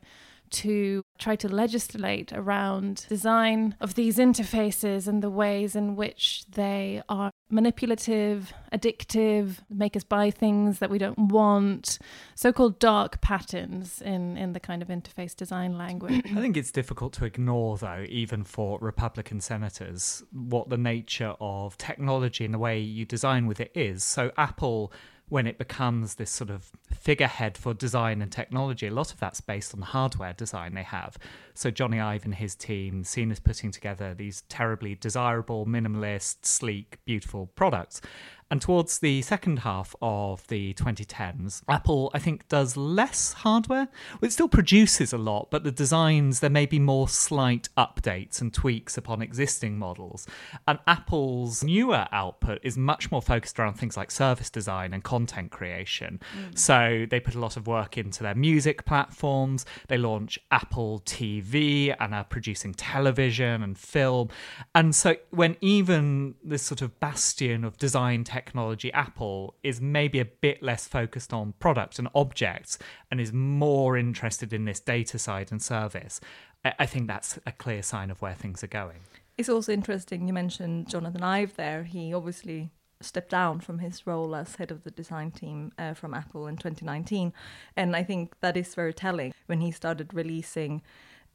to 0.51 1.03
try 1.17 1.35
to 1.35 1.47
legislate 1.47 2.31
around 2.33 3.05
design 3.09 3.75
of 3.79 3.95
these 3.95 4.17
interfaces 4.17 5.07
and 5.07 5.21
the 5.21 5.29
ways 5.29 5.75
in 5.75 5.95
which 5.95 6.43
they 6.51 7.01
are 7.09 7.31
manipulative, 7.49 8.53
addictive, 8.71 9.57
make 9.69 9.95
us 9.95 10.03
buy 10.03 10.31
things 10.31 10.79
that 10.79 10.89
we 10.89 10.97
don't 10.97 11.17
want, 11.17 11.97
so-called 12.35 12.79
dark 12.79 13.21
patterns 13.21 14.01
in 14.01 14.37
in 14.37 14.53
the 14.53 14.59
kind 14.59 14.81
of 14.81 14.87
interface 14.87 15.35
design 15.35 15.77
language. 15.77 16.21
I 16.25 16.41
think 16.41 16.57
it's 16.57 16.71
difficult 16.71 17.13
to 17.13 17.25
ignore 17.25 17.77
though 17.77 18.05
even 18.07 18.43
for 18.43 18.77
Republican 18.79 19.41
senators 19.41 20.23
what 20.31 20.69
the 20.69 20.77
nature 20.77 21.35
of 21.39 21.77
technology 21.77 22.45
and 22.45 22.53
the 22.53 22.59
way 22.59 22.79
you 22.79 23.05
design 23.05 23.47
with 23.47 23.59
it 23.59 23.71
is. 23.75 24.03
So 24.03 24.31
Apple 24.37 24.91
when 25.29 25.45
it 25.47 25.57
becomes 25.57 26.15
this 26.15 26.31
sort 26.31 26.49
of 26.49 26.71
figurehead 26.91 27.57
for 27.57 27.73
design 27.73 28.21
and 28.21 28.31
technology, 28.31 28.87
a 28.87 28.91
lot 28.91 29.13
of 29.13 29.19
that's 29.19 29.41
based 29.41 29.73
on 29.73 29.79
the 29.79 29.85
hardware 29.85 30.33
design 30.33 30.73
they 30.73 30.83
have. 30.83 31.17
So 31.53 31.69
Jony 31.71 32.01
Ive 32.01 32.25
and 32.25 32.35
his 32.35 32.55
team 32.55 33.03
seen 33.03 33.31
as 33.31 33.39
putting 33.39 33.71
together 33.71 34.13
these 34.13 34.41
terribly 34.49 34.95
desirable, 34.95 35.65
minimalist, 35.65 36.45
sleek, 36.45 36.97
beautiful 37.05 37.47
products. 37.55 38.01
And 38.51 38.61
towards 38.61 38.99
the 38.99 39.21
second 39.21 39.59
half 39.59 39.95
of 40.01 40.47
the 40.47 40.73
2010s, 40.73 41.61
Apple, 41.67 42.09
I 42.13 42.19
think, 42.19 42.47
does 42.47 42.75
less 42.75 43.33
hardware. 43.33 43.87
Well, 44.13 44.27
it 44.27 44.31
still 44.31 44.47
produces 44.49 45.13
a 45.13 45.17
lot, 45.17 45.49
but 45.51 45.63
the 45.63 45.71
designs, 45.71 46.39
there 46.39 46.49
may 46.49 46.65
be 46.65 46.79
more 46.79 47.07
slight 47.07 47.69
updates 47.77 48.41
and 48.41 48.51
tweaks 48.51 48.97
upon 48.97 49.21
existing 49.21 49.77
models. 49.77 50.25
And 50.67 50.79
Apple's 50.87 51.63
newer 51.63 52.07
output 52.11 52.59
is 52.63 52.75
much 52.77 53.11
more 53.11 53.21
focused 53.21 53.59
around 53.59 53.75
things 53.75 53.95
like 53.95 54.09
service 54.09 54.49
design 54.49 54.93
and 54.93 55.03
content 55.03 55.51
creation. 55.51 56.19
Mm. 56.35 56.57
So 56.57 57.05
they 57.09 57.19
put 57.19 57.35
a 57.35 57.39
lot 57.39 57.55
of 57.55 57.67
work 57.67 57.97
into 57.97 58.23
their 58.23 58.35
music 58.35 58.85
platforms. 58.85 59.65
They 59.89 59.97
launch 59.97 60.39
Apple 60.49 61.01
TV 61.05 61.95
and 61.99 62.15
are 62.15 62.23
producing 62.23 62.73
television 62.73 63.61
and 63.61 63.77
film. 63.77 64.29
And 64.73 64.95
so 64.95 65.17
when 65.29 65.55
even 65.61 66.35
this 66.43 66.63
sort 66.63 66.81
of 66.81 66.99
bastion 66.99 67.63
of 67.63 67.77
design 67.77 68.23
tech 68.23 68.38
technology, 68.39 68.91
Apple, 68.93 69.55
is 69.63 69.81
maybe 69.81 70.19
a 70.19 70.25
bit 70.25 70.63
less 70.63 70.87
focused 70.87 71.33
on 71.33 71.53
product 71.59 71.99
and 71.99 72.07
objects 72.15 72.77
and 73.11 73.19
is 73.19 73.33
more 73.33 73.97
interested 73.97 74.53
in 74.53 74.65
this 74.65 74.79
data 74.79 75.19
side 75.19 75.51
and 75.51 75.61
service. 75.61 76.21
I 76.63 76.85
think 76.85 77.07
that's 77.07 77.39
a 77.45 77.51
clear 77.51 77.81
sign 77.81 78.09
of 78.11 78.21
where 78.21 78.33
things 78.33 78.63
are 78.63 78.67
going. 78.67 79.01
It's 79.37 79.49
also 79.49 79.71
interesting 79.71 80.27
you 80.27 80.33
mentioned 80.33 80.89
Jonathan 80.89 81.23
Ive 81.23 81.55
there. 81.55 81.83
He 81.83 82.13
obviously 82.13 82.71
stepped 83.01 83.31
down 83.31 83.61
from 83.61 83.79
his 83.79 84.05
role 84.05 84.35
as 84.35 84.55
head 84.55 84.71
of 84.71 84.83
the 84.83 84.91
design 84.91 85.31
team 85.31 85.71
uh, 85.77 85.93
from 85.93 86.13
Apple 86.13 86.47
in 86.47 86.57
2019. 86.57 87.33
And 87.75 87.95
I 87.95 88.03
think 88.03 88.35
that 88.41 88.57
is 88.57 88.75
very 88.75 88.93
telling 88.93 89.33
when 89.47 89.61
he 89.61 89.71
started 89.71 90.13
releasing 90.13 90.81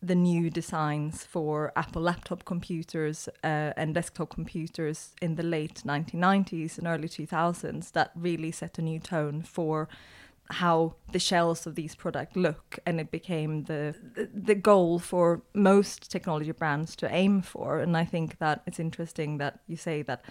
the 0.06 0.14
new 0.14 0.50
designs 0.50 1.24
for 1.24 1.72
Apple 1.76 2.02
laptop 2.02 2.44
computers 2.44 3.28
uh, 3.42 3.72
and 3.76 3.94
desktop 3.94 4.30
computers 4.30 5.14
in 5.22 5.36
the 5.36 5.42
late 5.42 5.82
1990s 5.84 6.78
and 6.78 6.86
early 6.86 7.08
2000s 7.08 7.92
that 7.92 8.10
really 8.14 8.50
set 8.50 8.78
a 8.78 8.82
new 8.82 8.98
tone 8.98 9.42
for 9.42 9.88
how 10.50 10.94
the 11.12 11.18
shells 11.18 11.66
of 11.66 11.74
these 11.74 11.94
products 11.94 12.36
look. 12.36 12.78
And 12.84 13.00
it 13.00 13.10
became 13.10 13.64
the 13.64 13.94
the 14.32 14.54
goal 14.54 14.98
for 14.98 15.42
most 15.54 16.10
technology 16.10 16.52
brands 16.52 16.94
to 16.96 17.14
aim 17.14 17.40
for. 17.40 17.78
And 17.78 17.96
i 17.96 18.04
think 18.04 18.38
that 18.38 18.62
it's 18.66 18.78
interesting 18.78 19.38
that 19.38 19.60
you 19.66 19.76
say 19.76 20.02
that 20.02 20.24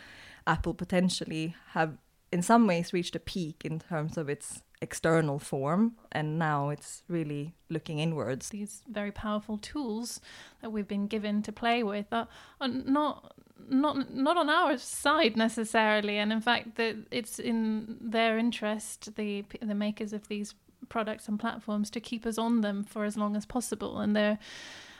apple 0.45 0.73
potentially 0.73 1.55
have 1.71 1.97
in 2.33 2.41
some 2.41 2.65
ways 2.65 2.93
reached 2.93 3.15
a 3.15 3.19
peak 3.19 3.61
in 3.63 3.79
terms 3.79 4.17
of 4.17 4.27
its 4.27 4.63
external 4.81 5.37
form 5.37 5.95
and 6.11 6.39
now 6.39 6.69
it's 6.69 7.03
really 7.07 7.53
looking 7.69 7.99
inwards. 7.99 8.49
These 8.49 8.81
very 8.89 9.11
powerful 9.11 9.59
tools 9.59 10.19
that 10.61 10.71
we've 10.71 10.87
been 10.87 11.05
given 11.05 11.43
to 11.43 11.51
play 11.51 11.83
with 11.83 12.07
are, 12.11 12.27
are 12.59 12.67
not 12.67 13.35
not 13.69 14.13
not 14.13 14.35
on 14.35 14.49
our 14.49 14.77
side 14.77 15.37
necessarily 15.37 16.17
and 16.17 16.33
in 16.33 16.41
fact 16.41 16.77
it's 16.77 17.39
in 17.39 17.97
their 18.01 18.37
interest 18.37 19.15
the 19.15 19.45
the 19.61 19.75
makers 19.75 20.11
of 20.11 20.27
these 20.27 20.53
products 20.89 21.29
and 21.29 21.39
platforms 21.39 21.89
to 21.89 22.01
keep 22.01 22.25
us 22.25 22.37
on 22.37 22.59
them 22.59 22.83
for 22.83 23.05
as 23.05 23.15
long 23.15 23.37
as 23.37 23.45
possible 23.45 23.99
and 23.99 24.15
they're 24.15 24.37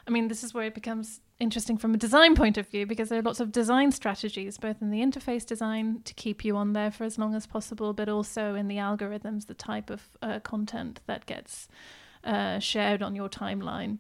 I 0.06 0.12
mean, 0.12 0.28
this 0.28 0.44
is 0.44 0.54
where 0.54 0.66
it 0.66 0.76
becomes 0.76 1.22
interesting 1.44 1.78
from 1.78 1.94
a 1.94 1.98
design 1.98 2.36
point 2.36 2.58
of 2.58 2.68
view 2.68 2.86
because 2.86 3.10
there 3.10 3.20
are 3.20 3.24
lots 3.24 3.40
of 3.40 3.52
design 3.52 3.92
strategies, 3.92 4.58
both 4.58 4.82
in 4.82 4.90
the 4.90 5.02
interface 5.02 5.46
design 5.46 6.02
to 6.06 6.14
keep 6.14 6.44
you 6.44 6.56
on 6.56 6.74
there 6.74 6.90
for 6.90 7.04
as 7.04 7.20
long 7.20 7.36
as 7.36 7.46
possible, 7.46 7.94
but 7.94 8.10
also 8.10 8.56
in 8.56 8.68
the 8.68 8.78
algorithms, 8.78 9.46
the 9.46 9.54
type 9.54 9.90
of 9.90 10.02
uh, 10.22 10.40
content 10.40 11.02
that 11.06 11.26
gets 11.26 11.68
uh, 12.24 12.58
shared 12.60 13.04
on 13.04 13.16
your 13.16 13.30
timeline 13.30 14.00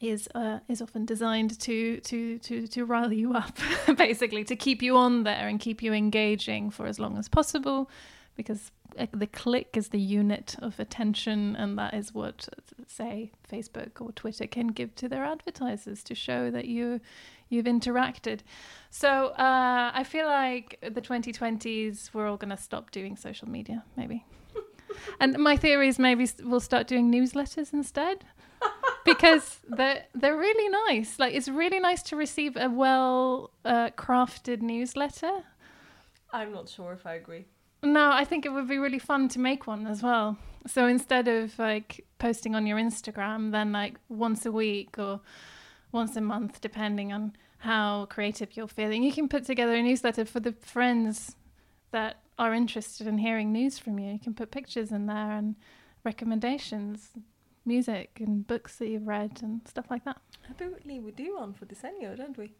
is 0.00 0.28
uh, 0.34 0.60
is 0.68 0.80
often 0.80 1.04
designed 1.04 1.58
to 1.58 1.98
to 2.00 2.38
to 2.38 2.66
to 2.68 2.84
rile 2.84 3.12
you 3.12 3.34
up, 3.34 3.58
basically 3.96 4.44
to 4.44 4.56
keep 4.56 4.80
you 4.80 4.96
on 4.96 5.24
there 5.24 5.48
and 5.48 5.60
keep 5.60 5.82
you 5.82 5.92
engaging 5.92 6.70
for 6.70 6.86
as 6.86 6.98
long 6.98 7.18
as 7.18 7.28
possible, 7.28 7.90
because 8.38 8.70
the 9.12 9.26
click 9.26 9.76
is 9.76 9.88
the 9.88 10.00
unit 10.00 10.54
of 10.60 10.78
attention, 10.80 11.56
and 11.56 11.76
that 11.76 11.92
is 11.92 12.14
what, 12.14 12.48
say, 12.86 13.32
Facebook 13.52 14.00
or 14.00 14.12
Twitter 14.12 14.46
can 14.46 14.68
give 14.68 14.94
to 14.94 15.08
their 15.08 15.24
advertisers 15.24 16.02
to 16.04 16.14
show 16.14 16.50
that 16.50 16.66
you 16.66 17.00
you've 17.50 17.66
interacted. 17.66 18.40
So 18.90 19.28
uh, 19.28 19.90
I 19.92 20.04
feel 20.04 20.26
like 20.26 20.78
the 20.82 21.00
2020s 21.00 22.10
we're 22.14 22.28
all 22.28 22.36
going 22.36 22.54
to 22.56 22.62
stop 22.62 22.90
doing 22.90 23.16
social 23.16 23.48
media, 23.48 23.84
maybe. 23.96 24.24
and 25.20 25.36
my 25.38 25.56
theory 25.56 25.88
is 25.88 25.98
maybe 25.98 26.28
we'll 26.44 26.60
start 26.60 26.86
doing 26.86 27.12
newsletters 27.12 27.72
instead. 27.72 28.24
because 29.04 29.60
they're 29.68 30.04
they're 30.14 30.36
really 30.36 30.68
nice. 30.86 31.18
Like 31.18 31.34
it's 31.34 31.48
really 31.48 31.80
nice 31.80 32.02
to 32.04 32.16
receive 32.16 32.56
a 32.56 32.70
well 32.70 33.50
uh, 33.64 33.90
crafted 33.90 34.62
newsletter. 34.62 35.42
I'm 36.32 36.52
not 36.52 36.68
sure 36.68 36.92
if 36.92 37.04
I 37.04 37.14
agree. 37.14 37.46
No, 37.82 38.10
I 38.10 38.24
think 38.24 38.44
it 38.44 38.50
would 38.50 38.68
be 38.68 38.78
really 38.78 38.98
fun 38.98 39.28
to 39.28 39.38
make 39.38 39.66
one 39.66 39.86
as 39.86 40.02
well. 40.02 40.36
So 40.66 40.86
instead 40.86 41.28
of 41.28 41.58
like 41.58 42.04
posting 42.18 42.54
on 42.54 42.66
your 42.66 42.78
Instagram, 42.78 43.52
then 43.52 43.72
like 43.72 43.94
once 44.08 44.44
a 44.44 44.52
week 44.52 44.98
or 44.98 45.20
once 45.92 46.16
a 46.16 46.20
month, 46.20 46.60
depending 46.60 47.12
on 47.12 47.34
how 47.58 48.06
creative 48.06 48.56
you're 48.56 48.68
feeling, 48.68 49.02
you 49.02 49.12
can 49.12 49.28
put 49.28 49.44
together 49.44 49.74
a 49.74 49.82
newsletter 49.82 50.24
for 50.24 50.40
the 50.40 50.52
friends 50.52 51.36
that 51.90 52.18
are 52.38 52.54
interested 52.54 53.06
in 53.06 53.18
hearing 53.18 53.52
news 53.52 53.78
from 53.78 53.98
you. 53.98 54.12
You 54.12 54.18
can 54.18 54.34
put 54.34 54.50
pictures 54.50 54.92
in 54.92 55.06
there 55.06 55.32
and 55.32 55.56
recommendations, 56.04 57.10
music 57.64 58.18
and 58.20 58.46
books 58.46 58.76
that 58.76 58.88
you've 58.88 59.06
read 59.06 59.40
and 59.42 59.60
stuff 59.66 59.86
like 59.90 60.04
that. 60.04 60.18
I 60.46 60.52
Apparently, 60.52 61.00
we 61.00 61.12
do 61.12 61.36
one 61.36 61.54
for 61.54 61.66
Disegno, 61.66 62.16
don't 62.16 62.36
we? 62.36 62.52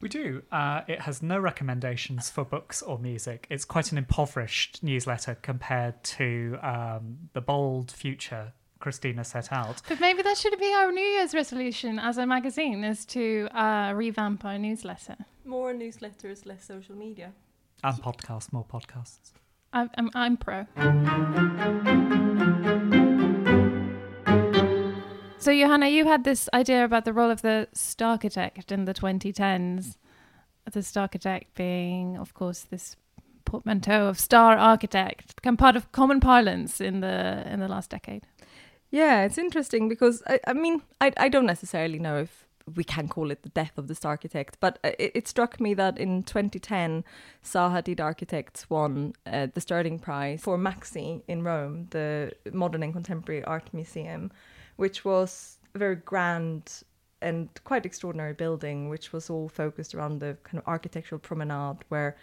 We 0.00 0.08
do. 0.08 0.42
Uh, 0.52 0.82
it 0.86 1.00
has 1.02 1.22
no 1.22 1.38
recommendations 1.38 2.30
for 2.30 2.44
books 2.44 2.82
or 2.82 2.98
music. 2.98 3.46
It's 3.50 3.64
quite 3.64 3.90
an 3.92 3.98
impoverished 3.98 4.82
newsletter 4.82 5.36
compared 5.42 6.02
to 6.04 6.58
um, 6.62 7.18
the 7.32 7.40
bold 7.40 7.90
future 7.90 8.52
Kristina 8.80 9.26
set 9.26 9.52
out. 9.52 9.82
But 9.88 10.00
maybe 10.00 10.22
that 10.22 10.36
should 10.36 10.58
be 10.58 10.72
our 10.72 10.92
New 10.92 11.00
Year's 11.00 11.34
resolution 11.34 11.98
as 11.98 12.16
a 12.16 12.26
magazine 12.26 12.84
is 12.84 13.04
to 13.06 13.48
uh, 13.52 13.92
revamp 13.94 14.44
our 14.44 14.58
newsletter. 14.58 15.16
More 15.44 15.72
newsletters, 15.72 16.46
less 16.46 16.64
social 16.64 16.94
media. 16.94 17.32
And 17.82 17.96
podcasts, 18.02 18.52
more 18.52 18.64
podcasts. 18.64 19.32
I'm, 19.72 19.90
I'm, 19.96 20.10
I'm 20.14 20.36
pro. 20.36 20.66
So, 25.48 25.54
Johanna, 25.54 25.88
you 25.88 26.04
had 26.04 26.24
this 26.24 26.46
idea 26.52 26.84
about 26.84 27.06
the 27.06 27.12
role 27.14 27.30
of 27.30 27.40
the 27.40 27.68
architect 28.02 28.70
in 28.70 28.84
the 28.84 28.92
2010s. 28.92 29.96
The 30.70 31.00
architect 31.00 31.54
being, 31.54 32.18
of 32.18 32.34
course, 32.34 32.66
this 32.68 32.96
portmanteau 33.46 34.08
of 34.08 34.20
star 34.20 34.58
architect, 34.58 35.34
become 35.36 35.56
part 35.56 35.74
of 35.74 35.90
common 35.90 36.20
parlance 36.20 36.82
in 36.82 37.00
the 37.00 37.44
in 37.50 37.60
the 37.60 37.66
last 37.66 37.88
decade. 37.88 38.24
Yeah, 38.90 39.24
it's 39.24 39.38
interesting 39.38 39.88
because 39.88 40.22
I, 40.26 40.38
I 40.46 40.52
mean, 40.52 40.82
I, 41.00 41.12
I 41.16 41.30
don't 41.30 41.46
necessarily 41.46 41.98
know 41.98 42.18
if 42.18 42.44
we 42.76 42.84
can 42.84 43.08
call 43.08 43.30
it 43.30 43.42
the 43.42 43.48
death 43.48 43.78
of 43.78 43.88
the 43.88 43.94
star 43.94 44.10
architect, 44.10 44.58
but 44.60 44.78
it, 44.84 45.12
it 45.14 45.28
struck 45.28 45.58
me 45.60 45.72
that 45.72 45.96
in 45.96 46.24
2010, 46.24 47.04
Zaha 47.42 47.82
Hadid 47.82 48.00
Architects 48.00 48.68
won 48.68 49.14
uh, 49.24 49.46
the 49.54 49.62
Stirling 49.62 49.98
Prize 49.98 50.42
for 50.42 50.58
MAXXI 50.58 51.22
in 51.26 51.42
Rome, 51.42 51.86
the 51.88 52.32
modern 52.52 52.82
and 52.82 52.92
contemporary 52.92 53.42
art 53.44 53.72
museum, 53.72 54.30
which 54.78 55.04
was 55.04 55.58
a 55.74 55.78
very 55.78 55.96
grand 55.96 56.82
and 57.20 57.48
quite 57.64 57.84
extraordinary 57.84 58.32
building, 58.32 58.88
which 58.88 59.12
was 59.12 59.28
all 59.28 59.48
focused 59.48 59.92
around 59.94 60.20
the 60.20 60.36
kind 60.44 60.58
of 60.58 60.66
architectural 60.68 61.18
promenade 61.18 61.78
where 61.88 62.16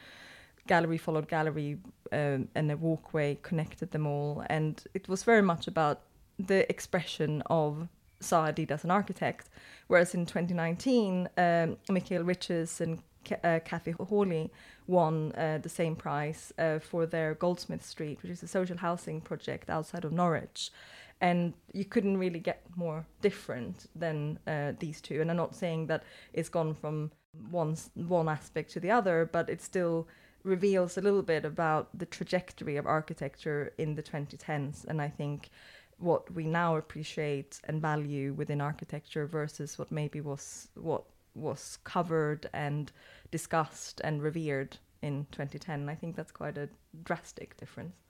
gallery 0.67 0.97
followed 0.97 1.27
gallery 1.27 1.77
um, 2.13 2.47
and 2.55 2.71
a 2.71 2.77
walkway 2.77 3.38
connected 3.43 3.91
them 3.91 4.07
all. 4.07 4.43
And 4.50 4.81
it 4.93 5.09
was 5.09 5.24
very 5.24 5.41
much 5.41 5.67
about 5.67 6.01
the 6.39 6.69
expression 6.71 7.43
of 7.47 7.89
Zaha 8.21 8.71
as 8.71 8.85
an 8.85 8.91
architect. 8.91 9.50
Whereas 9.88 10.15
in 10.15 10.25
2019, 10.25 11.27
um, 11.38 11.77
Mikhail 11.89 12.24
Riches 12.24 12.79
and 12.79 13.00
uh, 13.43 13.59
Cathy 13.65 13.91
Hawley 13.91 14.50
won 14.88 15.33
uh, 15.33 15.57
the 15.62 15.69
same 15.69 15.95
prize 15.95 16.53
uh, 16.57 16.79
for 16.79 17.05
their 17.05 17.33
Goldsmith 17.35 17.85
Street, 17.85 18.21
which 18.21 18.31
is 18.31 18.43
a 18.43 18.47
social 18.47 18.77
housing 18.77 19.19
project 19.19 19.69
outside 19.69 20.05
of 20.05 20.13
Norwich. 20.13 20.72
And 21.21 21.53
you 21.73 21.85
couldn't 21.85 22.17
really 22.17 22.39
get 22.39 22.61
more 22.75 23.05
different 23.21 23.87
than 23.95 24.39
uh, 24.47 24.73
these 24.79 25.01
two. 25.01 25.21
And 25.21 25.31
I'm 25.31 25.37
not 25.37 25.55
saying 25.55 25.87
that 25.87 26.03
it's 26.33 26.49
gone 26.49 26.73
from 26.73 27.11
one 27.49 27.77
one 27.95 28.29
aspect 28.29 28.71
to 28.73 28.79
the 28.79 28.91
other, 28.91 29.29
but 29.31 29.49
it 29.49 29.61
still 29.61 30.07
reveals 30.43 30.97
a 30.97 31.01
little 31.01 31.23
bit 31.23 31.43
about 31.43 31.89
the 31.97 32.05
trajectory 32.05 32.77
of 32.77 32.85
architecture 32.85 33.73
in 33.77 33.95
the 33.95 34.03
2010s. 34.03 34.85
And 34.85 35.01
I 35.01 35.09
think 35.09 35.49
what 35.97 36.31
we 36.33 36.45
now 36.45 36.75
appreciate 36.75 37.59
and 37.63 37.81
value 37.81 38.33
within 38.33 38.61
architecture 38.61 39.25
versus 39.25 39.79
what 39.79 39.91
maybe 39.91 40.21
was 40.21 40.69
what 40.75 41.03
was 41.33 41.77
covered 41.83 42.49
and 42.53 42.91
discussed 43.31 44.01
and 44.03 44.21
revered 44.21 44.77
in 45.01 45.25
2010. 45.31 45.89
I 45.89 45.95
think 45.95 46.15
that's 46.15 46.31
quite 46.31 46.57
a 46.57 46.69
drastic 47.03 47.57
difference. 47.57 48.04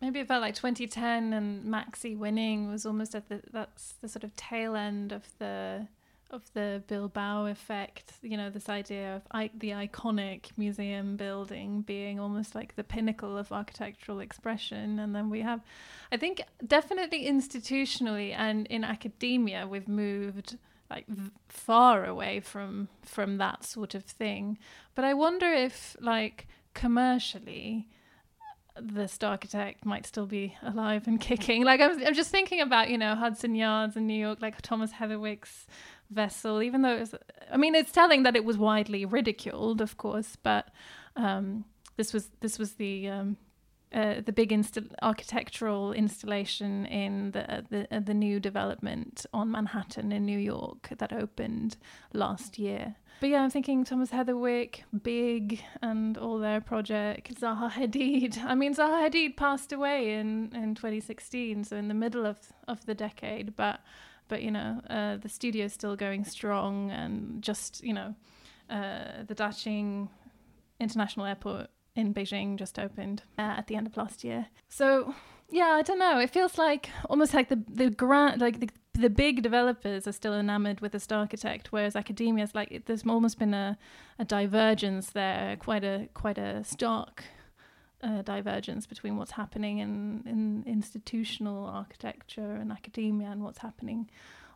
Maybe 0.00 0.22
felt 0.24 0.40
like 0.40 0.54
2010 0.54 1.32
and 1.32 1.64
MAXXI 1.64 2.16
winning 2.16 2.70
was 2.70 2.86
almost 2.86 3.14
at 3.14 3.28
the 3.28 3.42
that's 3.52 3.92
the 4.00 4.08
sort 4.08 4.24
of 4.24 4.34
tail 4.36 4.74
end 4.74 5.12
of 5.12 5.24
the 5.38 5.88
of 6.30 6.42
the 6.54 6.80
Bilbao 6.86 7.46
effect, 7.46 8.12
you 8.22 8.36
know, 8.36 8.50
this 8.50 8.68
idea 8.68 9.16
of 9.16 9.22
I- 9.32 9.50
the 9.52 9.70
iconic 9.70 10.50
museum 10.56 11.16
building 11.16 11.82
being 11.82 12.20
almost 12.20 12.54
like 12.54 12.76
the 12.76 12.84
pinnacle 12.84 13.36
of 13.36 13.50
architectural 13.50 14.20
expression. 14.20 15.00
And 15.00 15.12
then 15.12 15.28
we 15.28 15.40
have, 15.40 15.60
I 16.12 16.16
think, 16.16 16.42
definitely 16.64 17.24
institutionally 17.26 18.32
and 18.32 18.66
in 18.68 18.84
academia, 18.84 19.66
we've 19.66 19.88
moved 19.88 20.56
like 20.88 21.06
v- 21.08 21.30
far 21.48 22.04
away 22.04 22.40
from 22.40 22.88
from 23.04 23.38
that 23.38 23.64
sort 23.64 23.94
of 23.94 24.04
thing. 24.04 24.56
But 24.94 25.04
I 25.04 25.14
wonder 25.14 25.52
if, 25.52 25.96
like, 26.00 26.46
commercially, 26.74 27.88
the 28.80 29.08
star 29.08 29.32
architect 29.32 29.84
might 29.84 30.06
still 30.06 30.26
be 30.26 30.56
alive 30.62 31.06
and 31.06 31.20
kicking. 31.20 31.64
Like 31.64 31.80
I'm, 31.80 32.04
I'm 32.04 32.14
just 32.14 32.30
thinking 32.30 32.60
about 32.60 32.90
you 32.90 32.98
know 32.98 33.14
Hudson 33.14 33.54
Yards 33.54 33.96
in 33.96 34.06
New 34.06 34.18
York, 34.18 34.38
like 34.40 34.60
Thomas 34.62 34.92
Heatherwick's 34.92 35.66
vessel, 36.10 36.62
even 36.62 36.82
though 36.82 36.96
it 36.96 37.00
was, 37.00 37.14
I 37.50 37.56
mean, 37.56 37.74
it's 37.74 37.92
telling 37.92 38.24
that 38.24 38.36
it 38.36 38.44
was 38.44 38.58
widely 38.58 39.04
ridiculed, 39.04 39.80
of 39.80 39.96
course, 39.96 40.36
but 40.42 40.68
um, 41.16 41.64
this 41.96 42.12
was 42.12 42.30
this 42.40 42.58
was 42.58 42.72
the 42.74 43.08
um, 43.08 43.36
uh, 43.92 44.20
the 44.24 44.32
big 44.32 44.50
insta- 44.50 44.92
architectural 45.02 45.92
installation 45.92 46.86
in 46.86 47.32
the 47.32 47.52
uh, 47.52 47.60
the, 47.70 47.96
uh, 47.96 48.00
the 48.00 48.14
new 48.14 48.38
development 48.38 49.26
on 49.32 49.50
Manhattan 49.50 50.12
in 50.12 50.24
New 50.24 50.38
York 50.38 50.90
that 50.98 51.12
opened 51.12 51.76
last 52.12 52.58
year. 52.58 52.96
But 53.20 53.30
yeah, 53.30 53.42
I'm 53.42 53.50
thinking 53.50 53.84
Thomas 53.84 54.10
Heatherwick, 54.10 54.84
Big, 55.02 55.62
and 55.82 56.16
all 56.16 56.38
their 56.38 56.60
project. 56.60 57.38
Zaha 57.38 57.70
Hadid. 57.70 58.42
I 58.44 58.54
mean, 58.54 58.74
Zaha 58.74 59.10
Hadid 59.10 59.36
passed 59.36 59.72
away 59.72 60.14
in, 60.14 60.52
in 60.54 60.74
2016, 60.74 61.64
so 61.64 61.76
in 61.76 61.88
the 61.88 61.94
middle 61.94 62.26
of 62.26 62.38
of 62.68 62.86
the 62.86 62.94
decade. 62.94 63.56
But 63.56 63.80
but 64.28 64.42
you 64.42 64.50
know 64.50 64.80
uh, 64.88 65.16
the 65.16 65.28
studio 65.28 65.66
is 65.66 65.72
still 65.72 65.96
going 65.96 66.24
strong 66.24 66.90
and 66.90 67.42
just 67.42 67.82
you 67.82 67.92
know 67.92 68.14
uh, 68.70 69.24
the 69.26 69.34
Daxing 69.34 70.08
International 70.78 71.26
Airport 71.26 71.68
in 72.00 72.14
Beijing 72.14 72.56
just 72.56 72.78
opened 72.78 73.22
uh, 73.38 73.42
at 73.58 73.66
the 73.66 73.76
end 73.76 73.86
of 73.86 73.96
last 73.96 74.24
year. 74.24 74.46
So 74.68 75.14
yeah, 75.50 75.72
I 75.78 75.82
don't 75.82 75.98
know. 75.98 76.18
It 76.18 76.30
feels 76.30 76.58
like 76.58 76.90
almost 77.08 77.34
like 77.34 77.48
the 77.48 77.62
the 77.68 77.90
grand 77.90 78.40
like 78.40 78.60
the 78.60 78.70
the 78.94 79.10
big 79.10 79.42
developers 79.42 80.06
are 80.06 80.12
still 80.12 80.34
enamored 80.34 80.80
with 80.80 80.92
the 80.92 81.00
star 81.00 81.20
architect, 81.20 81.72
whereas 81.72 81.96
academia 81.96 82.44
is 82.44 82.54
like 82.54 82.82
there's 82.86 83.06
almost 83.06 83.38
been 83.38 83.54
a, 83.54 83.78
a 84.18 84.24
divergence 84.24 85.10
there, 85.10 85.56
quite 85.56 85.84
a 85.84 86.08
quite 86.14 86.38
a 86.38 86.64
stark 86.64 87.24
uh, 88.02 88.22
divergence 88.22 88.86
between 88.86 89.16
what's 89.16 89.32
happening 89.32 89.78
in, 89.78 90.22
in 90.26 90.64
institutional 90.66 91.66
architecture 91.66 92.52
and 92.54 92.72
academia 92.72 93.28
and 93.28 93.42
what's 93.42 93.58
happening 93.58 94.08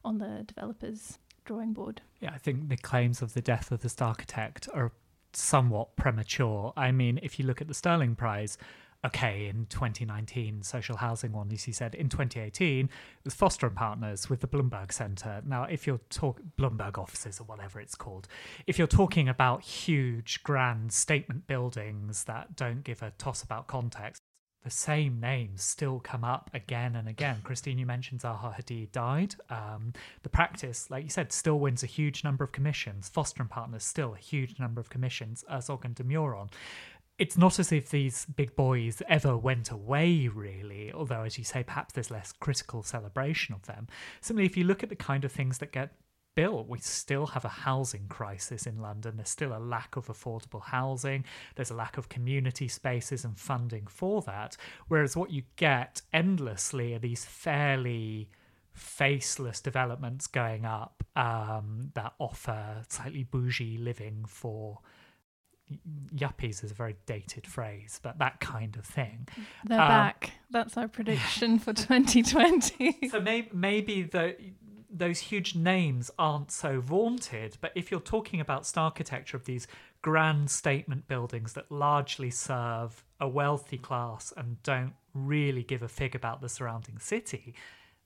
on 0.05 0.19
the 0.19 0.45
developers' 0.47 1.19
drawing 1.45 1.73
board. 1.73 2.01
Yeah, 2.21 2.33
I 2.33 2.39
think 2.39 2.69
the 2.69 2.77
claims 2.77 3.23
of 3.23 3.35
the 3.35 3.43
death 3.43 3.71
of 3.71 3.81
the 3.81 3.89
star 3.89 4.09
architect 4.09 4.69
are 4.73 4.93
somewhat 5.37 5.97
premature. 5.97 6.73
I 6.77 6.93
mean, 6.93 7.21
if 7.23 7.39
you 7.39 7.47
look 7.47 7.61
at 7.61 7.69
the 7.69 7.75
Stirling 7.75 8.15
Prize, 8.17 8.59
okay, 9.05 9.49
in 9.49 9.67
2019, 9.67 10.63
social 10.63 10.97
housing 10.97 11.33
one, 11.33 11.51
as 11.53 11.67
you 11.67 11.73
said, 11.73 11.95
in 11.95 12.09
2018, 12.09 12.87
it 12.87 12.91
was 13.25 13.35
Foster 13.35 13.67
and 13.67 13.77
Partners 13.77 14.31
with 14.31 14.41
the 14.41 14.47
Bloomberg 14.47 14.93
Centre. 14.93 15.43
Now, 15.47 15.65
if 15.65 15.87
you're 15.87 16.01
talking 16.09 16.53
Bloomberg 16.59 16.97
offices 16.99 17.39
or 17.39 17.45
whatever 17.45 17.81
it's 17.81 17.95
called, 17.95 18.29
if 18.67 18.79
you're 18.79 18.87
talking 18.87 19.29
about 19.29 19.63
huge, 19.63 20.43
grand 20.43 20.93
statement 20.93 21.47
buildings 21.47 22.25
that 22.25 22.57
don't 22.57 22.83
give 22.83 23.03
a 23.03 23.13
toss 23.19 23.43
about 23.43 23.67
context, 23.67 24.23
the 24.65 24.71
same 24.71 25.21
names 25.21 25.63
still 25.63 26.01
come 26.01 26.25
up 26.25 26.51
again 26.55 26.97
and 26.97 27.09
again. 27.09 27.41
Christine, 27.45 27.79
you 27.79 27.87
mentioned 27.87 28.21
Zaha 28.23 28.57
Hadid 28.57 28.91
died. 28.93 29.37
Um, 29.51 29.93
the 30.23 30.31
practice, 30.31 30.91
like 30.91 31.05
you 31.05 31.11
said, 31.11 31.33
still 31.33 31.61
wins 31.61 31.83
a 31.83 31.87
huge 31.87 32.25
number 32.25 32.43
of 32.43 32.53
commissions. 32.53 33.09
Foster 33.09 33.43
and 33.43 33.51
Partners 33.51 33.85
still 33.85 34.15
a 34.15 34.19
huge 34.19 34.59
number 34.59 34.81
of 34.81 34.89
commissions, 34.89 35.45
as 35.49 35.69
Herzog 35.69 35.95
& 35.95 35.95
de 35.95 36.03
Meuron 36.03 36.51
it's 37.19 37.39
not 37.39 37.59
as 37.59 37.71
if 37.71 37.91
these 37.91 38.27
big 38.37 38.57
boys 38.57 39.01
ever 39.09 39.37
went 39.37 39.71
away, 39.71 40.29
really, 40.29 40.93
although, 40.93 41.23
as 41.23 41.39
you 41.39 41.45
say, 41.45 41.63
perhaps 41.63 41.95
there's 41.95 42.11
less 42.11 42.33
critical 42.33 42.83
celebration 42.83 43.55
of 43.55 43.65
them. 43.67 43.87
Simply, 44.21 44.45
if 44.45 44.57
you 44.57 44.65
look 44.65 44.83
at 44.83 44.89
the 44.89 44.97
kind 44.97 45.25
of 45.25 45.31
things 45.31 45.59
that 45.59 45.71
get 45.71 45.93
built, 46.35 46.69
we 46.69 46.79
still 46.79 47.27
have 47.27 47.45
a 47.45 47.49
housing 47.49 48.07
crisis 48.09 48.67
in 48.67 48.81
London. 48.81 49.17
There's 49.17 49.29
still 49.29 49.57
a 49.57 49.59
lack 49.59 49.97
of 49.97 50.07
affordable 50.07 50.63
housing, 50.63 51.25
there's 51.57 51.71
a 51.71 51.75
lack 51.75 51.97
of 51.97 52.09
community 52.09 52.69
spaces 52.69 53.25
and 53.25 53.39
funding 53.39 53.87
for 53.87 54.23
that. 54.23 54.57
Whereas 54.89 55.17
what 55.17 55.31
you 55.31 55.43
get 55.57 56.03
endlessly 56.13 56.95
are 56.95 56.99
these 56.99 57.25
fairly 57.25 58.31
faceless 58.73 59.61
developments 59.61 60.27
going 60.27 60.65
up 60.65 61.05
um, 61.15 61.93
that 61.95 62.13
offer 62.19 62.83
slightly 62.89 63.23
bougie 63.23 63.79
living 63.79 64.25
for 64.27 64.81
yuppies 66.15 66.63
is 66.63 66.71
a 66.71 66.75
very 66.75 66.97
dated 67.07 67.47
phrase, 67.47 68.01
but 68.03 68.19
that 68.19 68.41
kind 68.41 68.77
of 68.77 68.85
thing. 68.85 69.27
They're 69.65 69.81
um, 69.81 69.89
back. 69.89 70.33
That's 70.51 70.77
our 70.77 70.89
prediction 70.89 71.59
for 71.59 71.73
2020. 71.73 73.09
So 73.09 73.21
may- 73.21 73.49
maybe 73.53 74.03
the 74.03 74.37
those 74.95 75.19
huge 75.19 75.55
names 75.55 76.11
aren't 76.19 76.51
so 76.51 76.81
vaunted, 76.81 77.59
but 77.61 77.73
if 77.75 77.91
you're 77.91 78.01
talking 78.01 78.41
about 78.41 78.67
star 78.67 78.85
architecture 78.85 79.37
of 79.37 79.45
these 79.45 79.67
grand 80.03 80.51
statement 80.51 81.09
buildings 81.09 81.55
that 81.55 81.71
largely 81.71 82.31
serve 82.31 83.05
a 83.21 83.29
wealthy 83.29 83.79
class 83.79 84.33
and 84.37 84.63
don't 84.63 84.95
really 85.13 85.63
give 85.63 85.83
a 85.83 85.89
fig 85.89 86.15
about 86.15 86.41
the 86.41 86.49
surrounding 86.49 86.99
city, 86.99 87.55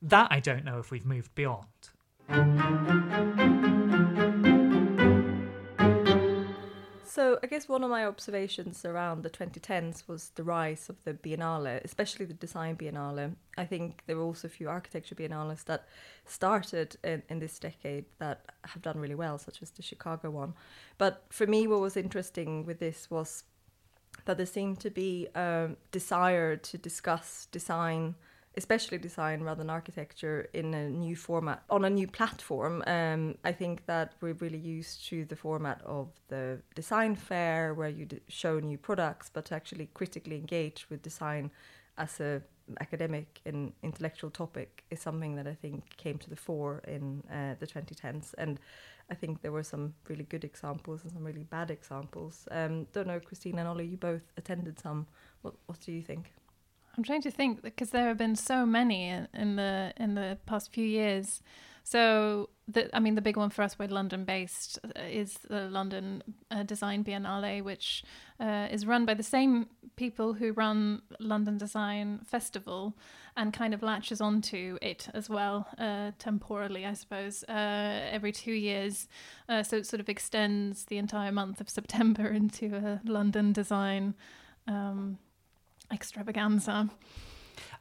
that 0.01 0.29
I 0.31 0.41
don't 0.41 0.65
know 0.65 0.79
if 0.79 0.91
we've 0.91 1.07
moved 1.07 1.35
beyond. 1.35 2.88
I 7.43 7.47
guess 7.47 7.69
one 7.69 7.85
of 7.85 7.91
my 7.91 8.07
observations 8.07 8.85
around 8.85 9.23
the 9.23 9.31
2010s 9.31 10.09
was 10.09 10.31
the 10.35 10.43
rise 10.43 10.89
of 10.89 10.97
the 11.05 11.15
Biennale, 11.15 11.83
especially 11.85 12.27
the 12.27 12.35
Design 12.35 12.77
Biennale. 12.77 13.35
I 13.57 13.65
think 13.65 14.03
there 14.07 14.17
were 14.17 14.23
also 14.23 14.49
a 14.49 14.51
few 14.51 14.69
architecture 14.69 15.15
biennales 15.15 15.65
that 15.65 15.87
started 16.25 16.97
in, 17.05 17.23
in 17.29 17.39
this 17.39 17.59
decade 17.59 18.07
that 18.19 18.47
have 18.65 18.83
done 18.83 18.99
really 18.99 19.15
well, 19.15 19.39
such 19.39 19.63
as 19.63 19.71
the 19.71 19.83
Chicago 19.83 20.31
one. 20.31 20.55
But 20.97 21.25
for 21.31 21.47
me, 21.47 21.67
what 21.67 21.81
was 21.81 21.97
interesting 21.97 22.65
with 22.65 22.79
this 22.79 23.11
was 23.11 23.45
that 24.25 24.37
there 24.37 24.47
seemed 24.47 24.81
to 24.81 24.91
be 24.91 25.29
a 25.35 25.71
desire 25.93 26.57
to 26.57 26.79
discuss 26.79 27.47
design 27.53 28.15
especially 28.59 28.99
design 28.99 29.41
rather 29.41 29.61
than 29.63 29.71
architecture 29.71 30.49
in 30.53 30.75
a 30.75 30.89
new 30.91 31.17
format 31.17 31.63
on 31.71 31.85
a 31.85 31.91
new 31.91 32.07
platform. 32.07 32.83
Um, 32.87 33.37
I 33.45 33.53
think 33.53 33.87
that 33.87 34.13
we're 34.21 34.35
really 34.45 34.59
used 34.59 35.07
to 35.09 35.25
the 35.25 35.37
format 35.37 35.81
of 35.87 36.09
the 36.29 36.61
design 36.75 37.15
fair 37.15 37.73
where 37.73 37.89
you 37.89 38.05
d- 38.05 38.21
show 38.29 38.59
new 38.59 38.77
products, 38.77 39.31
but 39.33 39.45
to 39.47 39.55
actually 39.55 39.89
critically 39.95 40.37
engage 40.37 40.91
with 40.91 41.03
design 41.03 41.51
as 41.97 42.21
a 42.21 42.43
academic 42.81 43.41
and 43.47 43.73
intellectual 43.83 44.31
topic 44.31 44.85
is 44.91 45.01
something 45.01 45.37
that 45.37 45.47
I 45.47 45.55
think 45.55 45.97
came 45.97 46.19
to 46.19 46.29
the 46.29 46.37
fore 46.37 46.83
in 46.87 47.23
uh, 47.33 47.55
the 47.59 47.67
2010s. 47.67 48.35
And 48.37 48.61
I 49.11 49.15
think 49.15 49.41
there 49.41 49.53
were 49.53 49.63
some 49.63 49.95
really 50.09 50.25
good 50.25 50.45
examples 50.45 51.05
and 51.05 51.13
some 51.13 51.25
really 51.25 51.45
bad 51.45 51.71
examples. 51.71 52.47
Um, 52.51 52.87
don't 52.93 53.07
know, 53.07 53.21
Kristina 53.21 53.59
and 53.61 53.69
Ollie, 53.69 53.87
you 53.87 53.97
both 53.97 54.27
attended 54.37 54.79
some. 54.79 55.07
What, 55.43 55.55
what 55.67 55.81
do 55.81 55.93
you 55.93 56.03
think? 56.03 56.33
I'm 56.99 57.05
trying 57.05 57.23
to 57.23 57.31
think 57.31 57.63
because 57.63 57.91
there 57.91 58.09
have 58.09 58.19
been 58.19 58.35
so 58.35 58.67
many 58.67 59.09
in, 59.33 59.55
the 59.55 59.93
in 59.99 60.17
the 60.17 60.37
past 60.47 60.73
few 60.73 60.85
years. 60.85 61.41
So 61.85 62.49
the, 62.67 62.95
I 62.95 62.99
mean, 62.99 63.15
the 63.15 63.23
big 63.23 63.37
one 63.37 63.51
for 63.51 63.63
us, 63.63 63.79
we're 63.79 63.87
London 63.87 64.25
based, 64.25 64.81
uh, 64.85 65.01
is 65.03 65.35
the 65.49 65.71
London 65.71 66.25
uh, 66.51 66.65
Design 66.65 67.05
Biennale, 67.05 67.63
which 67.63 68.03
uh, 68.41 68.67
is 68.73 68.85
run 68.85 69.07
by 69.07 69.15
the 69.15 69.23
same 69.23 69.69
people 69.95 70.33
who 70.33 70.51
run 70.53 71.03
London 71.21 71.57
Design 71.57 72.19
Festival 72.27 72.97
and 73.37 73.53
kind 73.53 73.75
of 73.75 73.83
latches 73.85 74.21
onto 74.21 74.77
it 74.83 75.09
as 75.15 75.31
well, 75.31 75.69
uh, 75.79 76.11
temporally, 76.19 76.85
I 76.85 76.95
suppose, 76.95 77.45
uh, 77.45 78.09
every 78.11 78.33
two 78.33 78.53
years. 78.53 79.07
Uh, 79.49 79.63
so 79.63 79.77
it 79.77 79.87
sort 79.87 80.01
of 80.01 80.09
extends 80.09 80.87
the 80.87 80.99
entire 80.99 81.31
month 81.31 81.61
of 81.61 81.71
September 81.71 82.27
into 82.33 82.75
a 82.75 83.01
London 83.09 83.53
Design. 83.53 84.17
Um, 84.67 85.19
extravaganza. 85.93 86.91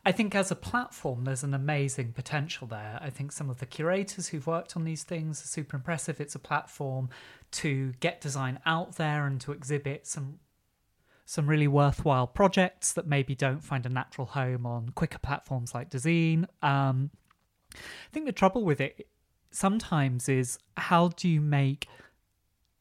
I 0.06 0.12
think 0.12 0.36
as 0.36 0.52
a 0.52 0.56
platform, 0.56 1.26
there's 1.26 1.44
an 1.44 1.54
amazing 1.54 2.14
potential 2.14 2.68
there. 2.68 2.98
I 3.02 3.10
think 3.10 3.32
some 3.32 3.50
of 3.50 3.60
the 3.60 3.66
curators 3.66 4.30
who've 4.30 4.48
worked 4.48 4.78
on 4.78 4.86
these 4.86 5.04
things 5.04 5.44
are 5.44 5.48
super 5.48 5.76
impressive. 5.76 6.22
It's 6.22 6.36
a 6.36 6.40
platform 6.40 7.10
to 7.52 7.94
get 8.00 8.22
design 8.22 8.60
out 8.66 8.96
there 8.96 9.26
and 9.26 9.40
to 9.42 9.52
exhibit 9.52 10.08
some 10.08 10.40
some 11.30 11.46
really 11.46 11.68
worthwhile 11.68 12.26
projects 12.26 12.94
that 12.94 13.06
maybe 13.06 13.36
don't 13.36 13.62
find 13.62 13.86
a 13.86 13.90
natural 13.90 14.28
home 14.28 14.66
on 14.66 14.88
quicker 14.92 15.20
platforms 15.20 15.76
like 15.76 15.90
Dezeen. 15.90 16.46
Um, 16.64 17.12
I 17.76 18.14
think 18.14 18.26
the 18.26 18.32
trouble 18.32 18.64
with 18.64 18.80
it 18.80 19.10
sometimes 19.52 20.30
is 20.30 20.58
how 20.78 21.10
do 21.10 21.28
you 21.28 21.42
make 21.42 21.90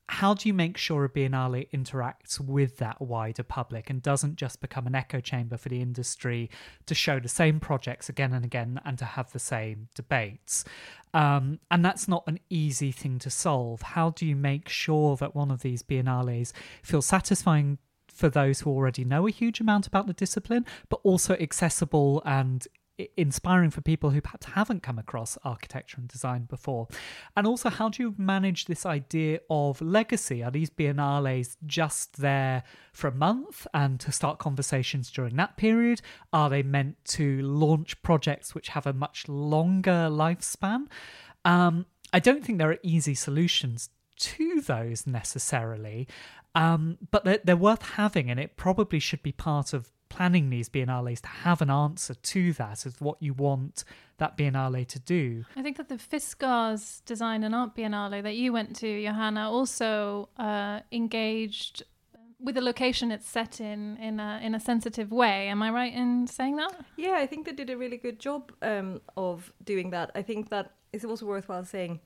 how 0.08 0.34
do 0.34 0.48
you 0.48 0.54
make 0.54 0.76
sure 0.76 1.04
a 1.04 1.08
Biennale 1.08 1.68
interacts 1.70 2.38
with 2.38 2.76
that 2.78 3.00
wider 3.00 3.42
public 3.42 3.90
and 3.90 4.02
doesn't 4.02 4.36
just 4.36 4.60
become 4.60 4.86
an 4.86 4.94
echo 4.94 5.20
chamber 5.20 5.56
for 5.56 5.68
the 5.68 5.82
industry 5.82 6.48
to 6.86 6.94
show 6.94 7.18
the 7.18 7.28
same 7.28 7.58
projects 7.58 8.08
again 8.08 8.32
and 8.32 8.44
again 8.44 8.80
and 8.84 8.98
to 8.98 9.04
have 9.04 9.32
the 9.32 9.38
same 9.38 9.88
debates? 9.94 10.64
Um, 11.12 11.58
and 11.70 11.84
that's 11.84 12.06
not 12.06 12.24
an 12.26 12.38
easy 12.50 12.92
thing 12.92 13.18
to 13.20 13.30
solve. 13.30 13.82
How 13.82 14.10
do 14.10 14.26
you 14.26 14.36
make 14.36 14.68
sure 14.68 15.16
that 15.16 15.34
one 15.34 15.50
of 15.50 15.62
these 15.62 15.82
Biennales 15.82 16.52
feels 16.82 17.06
satisfying 17.06 17.78
for 18.06 18.28
those 18.28 18.60
who 18.60 18.70
already 18.70 19.04
know 19.04 19.26
a 19.26 19.30
huge 19.30 19.60
amount 19.60 19.86
about 19.86 20.06
the 20.06 20.12
discipline, 20.12 20.64
but 20.88 21.00
also 21.02 21.34
accessible 21.34 22.22
and 22.24 22.66
inspiring 23.16 23.70
for 23.70 23.80
people 23.80 24.10
who 24.10 24.20
perhaps 24.20 24.46
haven't 24.46 24.82
come 24.82 24.98
across 24.98 25.36
architecture 25.44 25.98
and 25.98 26.08
design 26.08 26.44
before? 26.44 26.88
And 27.36 27.46
also, 27.46 27.70
how 27.70 27.88
do 27.88 28.02
you 28.02 28.14
manage 28.16 28.66
this 28.66 28.86
idea 28.86 29.40
of 29.50 29.80
legacy? 29.80 30.42
Are 30.42 30.50
these 30.50 30.70
biennales 30.70 31.56
just 31.66 32.18
there 32.18 32.62
for 32.92 33.08
a 33.08 33.14
month 33.14 33.66
and 33.74 34.00
to 34.00 34.12
start 34.12 34.38
conversations 34.38 35.10
during 35.10 35.36
that 35.36 35.56
period? 35.56 36.00
Are 36.32 36.48
they 36.48 36.62
meant 36.62 36.96
to 37.06 37.42
launch 37.42 38.02
projects 38.02 38.54
which 38.54 38.68
have 38.68 38.86
a 38.86 38.92
much 38.92 39.28
longer 39.28 40.08
lifespan? 40.10 40.86
Um, 41.44 41.86
I 42.12 42.18
don't 42.18 42.44
think 42.44 42.58
there 42.58 42.70
are 42.70 42.78
easy 42.82 43.14
solutions 43.14 43.90
to 44.18 44.60
those 44.62 45.06
necessarily, 45.06 46.08
um, 46.54 46.98
but 47.10 47.24
they're, 47.24 47.40
they're 47.44 47.56
worth 47.56 47.82
having, 47.82 48.30
and 48.30 48.40
it 48.40 48.56
probably 48.56 48.98
should 48.98 49.22
be 49.22 49.32
part 49.32 49.72
of 49.72 49.90
planning 50.08 50.50
these 50.50 50.68
biennales 50.68 51.20
to 51.20 51.28
have 51.28 51.60
an 51.60 51.70
answer 51.70 52.14
to 52.14 52.52
that 52.54 52.86
of 52.86 53.00
what 53.00 53.20
you 53.20 53.34
want 53.34 53.84
that 54.18 54.36
biennale 54.36 54.86
to 54.86 54.98
do. 54.98 55.44
I 55.56 55.62
think 55.62 55.76
that 55.76 55.88
the 55.88 55.96
Fiskars 55.96 57.04
Design 57.04 57.42
and 57.44 57.54
Art 57.54 57.74
Biennale 57.76 58.22
that 58.22 58.36
you 58.36 58.52
went 58.52 58.76
to, 58.76 59.02
Johanna, 59.02 59.50
also 59.50 60.28
uh, 60.38 60.80
engaged 60.90 61.82
with 62.38 62.54
the 62.54 62.60
location 62.60 63.10
it's 63.10 63.28
set 63.28 63.60
in 63.60 63.96
in 63.96 64.20
a 64.20 64.40
in 64.42 64.54
a 64.54 64.60
sensitive 64.60 65.10
way. 65.10 65.48
Am 65.48 65.62
I 65.62 65.70
right 65.70 65.92
in 65.92 66.26
saying 66.26 66.56
that? 66.56 66.84
Yeah, 66.96 67.16
I 67.16 67.26
think 67.26 67.46
they 67.46 67.52
did 67.52 67.70
a 67.70 67.76
really 67.76 67.96
good 67.96 68.18
job 68.18 68.52
um, 68.62 69.00
of 69.16 69.52
doing 69.64 69.90
that. 69.90 70.10
I 70.14 70.22
think 70.22 70.50
that 70.50 70.72
it's 70.92 71.04
also 71.04 71.26
worthwhile 71.26 71.64
saying 71.64 72.00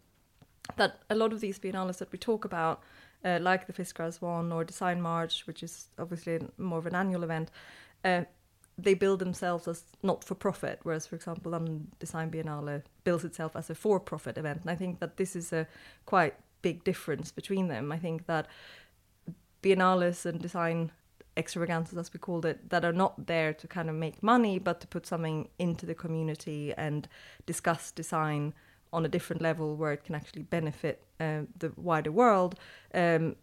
that 0.76 1.00
a 1.10 1.14
lot 1.14 1.32
of 1.32 1.40
these 1.40 1.58
biennales 1.58 1.98
that 1.98 2.12
we 2.12 2.18
talk 2.18 2.44
about, 2.44 2.82
uh, 3.24 3.38
like 3.40 3.66
the 3.66 3.72
Fiskars 3.72 4.20
one 4.20 4.52
or 4.52 4.64
Design 4.64 5.00
March, 5.00 5.46
which 5.46 5.62
is 5.62 5.88
obviously 5.98 6.40
more 6.58 6.78
of 6.78 6.86
an 6.86 6.94
annual 6.94 7.24
event, 7.24 7.50
uh, 8.04 8.24
they 8.78 8.94
build 8.94 9.18
themselves 9.18 9.68
as 9.68 9.84
not 10.02 10.24
for 10.24 10.34
profit, 10.34 10.80
whereas, 10.82 11.06
for 11.06 11.16
example, 11.16 11.52
London 11.52 11.88
Design 11.98 12.30
Biennale 12.30 12.82
builds 13.04 13.24
itself 13.24 13.56
as 13.56 13.70
a 13.70 13.74
for 13.74 14.00
profit 14.00 14.38
event. 14.38 14.62
And 14.62 14.70
I 14.70 14.74
think 14.74 15.00
that 15.00 15.16
this 15.16 15.36
is 15.36 15.52
a 15.52 15.66
quite 16.06 16.34
big 16.62 16.84
difference 16.84 17.30
between 17.30 17.68
them. 17.68 17.92
I 17.92 17.98
think 17.98 18.26
that 18.26 18.46
biennales 19.62 20.24
and 20.26 20.40
design 20.40 20.92
extravaganzas, 21.36 21.98
as 21.98 22.12
we 22.12 22.18
called 22.18 22.44
it, 22.44 22.70
that 22.70 22.84
are 22.84 22.92
not 22.92 23.26
there 23.26 23.52
to 23.54 23.66
kind 23.66 23.88
of 23.88 23.94
make 23.94 24.22
money, 24.22 24.58
but 24.58 24.80
to 24.80 24.86
put 24.86 25.06
something 25.06 25.48
into 25.58 25.86
the 25.86 25.94
community 25.94 26.72
and 26.76 27.08
discuss 27.46 27.90
design 27.90 28.54
on 28.92 29.04
a 29.04 29.08
different 29.08 29.40
level 29.40 29.76
where 29.76 29.92
it 29.92 30.04
can 30.04 30.14
actually 30.14 30.42
benefit 30.42 31.04
uh, 31.20 31.42
the 31.58 31.72
wider 31.76 32.10
world. 32.10 32.56
Um, 32.92 33.36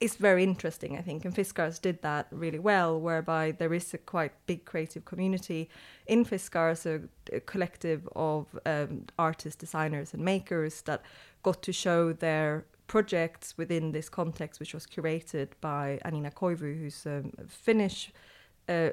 is 0.00 0.14
very 0.16 0.44
interesting, 0.44 0.96
I 0.96 1.02
think, 1.02 1.24
and 1.24 1.34
Fiskars 1.34 1.80
did 1.80 2.02
that 2.02 2.28
really 2.30 2.58
well, 2.58 3.00
whereby 3.00 3.52
there 3.52 3.74
is 3.74 3.92
a 3.94 3.98
quite 3.98 4.32
big 4.46 4.64
creative 4.64 5.04
community 5.04 5.68
in 6.06 6.24
Fiskars, 6.24 6.86
a, 6.86 7.00
a 7.34 7.40
collective 7.40 8.08
of 8.14 8.46
um, 8.64 9.06
artists, 9.18 9.58
designers, 9.58 10.14
and 10.14 10.24
makers 10.24 10.82
that 10.82 11.02
got 11.42 11.62
to 11.62 11.72
show 11.72 12.12
their 12.12 12.64
projects 12.86 13.58
within 13.58 13.92
this 13.92 14.08
context, 14.08 14.60
which 14.60 14.72
was 14.72 14.86
curated 14.86 15.48
by 15.60 15.98
Anniina 16.04 16.32
Koivu, 16.32 16.78
who's 16.78 17.04
a 17.06 17.24
Finnish. 17.48 18.12
Uh, 18.68 18.90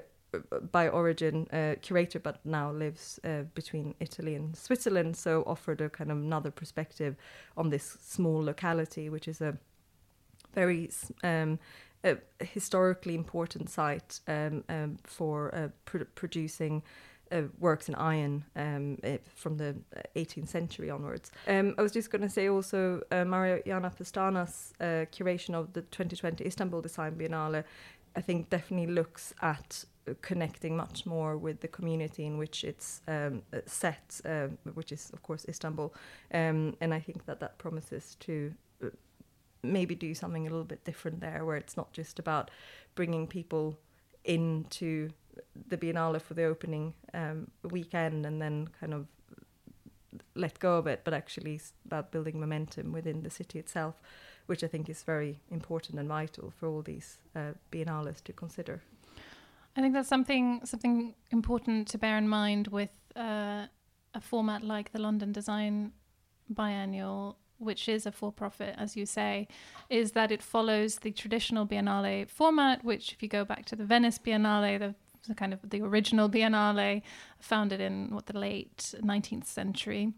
by 0.71 0.89
origin 0.89 1.47
uh, 1.53 1.75
curator, 1.81 2.19
but 2.19 2.45
now 2.45 2.69
lives 2.71 3.19
uh, 3.23 3.43
between 3.53 3.95
Italy 4.01 4.35
and 4.35 4.55
Switzerland. 4.55 5.15
So 5.15 5.43
offered 5.47 5.79
a 5.79 5.89
kind 5.89 6.11
of 6.11 6.17
another 6.17 6.51
perspective 6.51 7.15
on 7.55 7.69
this 7.69 7.97
small 8.01 8.43
locality, 8.43 9.09
which 9.09 9.29
is 9.29 9.39
a 9.39 9.57
very 10.55 10.89
um, 11.23 11.59
a 12.03 12.17
historically 12.39 13.15
important 13.15 13.69
site 13.69 14.19
um, 14.27 14.63
um, 14.69 14.97
for 15.03 15.53
uh, 15.53 15.69
pr- 15.85 16.09
producing 16.15 16.83
uh, 17.31 17.41
works 17.59 17.89
in 17.89 17.95
iron 17.95 18.45
um, 18.55 18.97
uh, 19.03 19.17
from 19.35 19.57
the 19.57 19.75
18th 20.15 20.47
century 20.47 20.89
onwards. 20.89 21.31
Um, 21.47 21.73
I 21.77 21.81
was 21.81 21.91
just 21.91 22.11
going 22.11 22.21
to 22.21 22.29
say 22.29 22.47
also 22.47 23.01
uh, 23.11 23.25
Mariana 23.25 23.89
Pestana's 23.89 24.73
uh, 24.79 25.05
curation 25.11 25.55
of 25.55 25.73
the 25.73 25.81
2020 25.81 26.45
Istanbul 26.45 26.81
Design 26.81 27.15
Biennale, 27.15 27.63
I 28.15 28.21
think 28.21 28.49
definitely 28.49 28.93
looks 28.93 29.33
at 29.41 29.83
connecting 30.21 30.77
much 30.77 31.05
more 31.05 31.37
with 31.37 31.61
the 31.61 31.67
community 31.67 32.25
in 32.25 32.37
which 32.37 32.63
it's 32.63 33.01
um, 33.07 33.41
uh, 33.51 33.59
set, 33.65 34.21
um, 34.25 34.57
which 34.75 34.91
is 34.91 35.09
of 35.13 35.23
course 35.23 35.45
Istanbul, 35.49 35.93
um, 36.33 36.75
and 36.79 36.93
I 36.93 36.99
think 36.99 37.25
that 37.25 37.39
that 37.39 37.57
promises 37.57 38.15
to 38.21 38.53
uh, 38.53 38.64
maybe 39.71 39.95
do 39.95 40.13
something 40.13 40.47
a 40.47 40.49
little 40.49 40.65
bit 40.65 40.84
different 40.84 41.21
there, 41.21 41.45
where 41.45 41.58
it's 41.58 41.78
not 41.78 41.93
just 41.93 42.19
about 42.19 42.51
bringing 42.95 43.28
people 43.28 43.78
into 44.23 45.10
the 45.67 45.78
Biennale 45.78 46.21
for 46.21 46.34
the 46.34 46.43
opening 46.43 46.93
um, 47.13 47.51
weekend 47.63 48.25
and 48.25 48.41
then 48.41 48.69
kind 48.80 48.93
of 48.93 49.08
let 50.34 50.60
go 50.60 50.78
of 50.78 50.88
it, 50.88 51.01
but 51.04 51.13
actually 51.13 51.60
about 51.86 52.12
building 52.12 52.39
momentum 52.39 52.91
within 52.91 53.23
the 53.23 53.30
city 53.30 53.60
itself, 53.60 53.95
which 54.45 54.63
I 54.63 54.67
think 54.67 54.89
is 54.89 55.04
very 55.04 55.41
important 55.49 55.99
and 55.99 56.08
vital 56.08 56.54
for 56.58 56.67
all 56.67 56.82
these 56.82 57.17
uh, 57.36 57.54
biennales 57.71 58.23
to 58.23 58.34
consider. 58.34 58.82
I 59.78 59.82
think 59.82 59.93
that's 59.93 60.08
something 60.08 60.62
something 60.63 61.15
important 61.32 61.88
to 61.89 61.97
bear 61.97 62.17
in 62.17 62.30
mind 62.30 62.67
with 62.67 62.91
uh, 63.15 63.67
a 64.13 64.21
format 64.21 64.63
like 64.63 64.91
the 64.93 64.99
London 64.99 65.34
Design 65.34 65.91
Biennial, 66.49 67.38
which 67.57 67.87
is 67.87 68.05
a 68.05 68.11
for-profit, 68.11 68.75
as 68.77 68.95
you 68.95 69.05
say, 69.05 69.47
is 69.89 70.11
that 70.11 70.31
it 70.31 70.41
follows 70.41 70.97
the 70.97 71.11
traditional 71.11 71.65
Biennale 71.65 72.29
format. 72.29 72.83
Which, 72.83 73.13
if 73.13 73.23
you 73.23 73.29
go 73.29 73.45
back 73.45 73.65
to 73.65 73.75
the 73.75 73.85
Venice 73.85 74.19
Biennale, 74.19 74.79
the, 74.79 74.95
the 75.27 75.35
kind 75.35 75.53
of 75.53 75.59
the 75.69 75.81
original 75.81 76.29
Biennale, 76.29 77.01
founded 77.39 77.81
in 77.81 78.13
what 78.13 78.25
the 78.27 78.37
late 78.37 78.93
19th 79.01 79.45
century, 79.45 80.13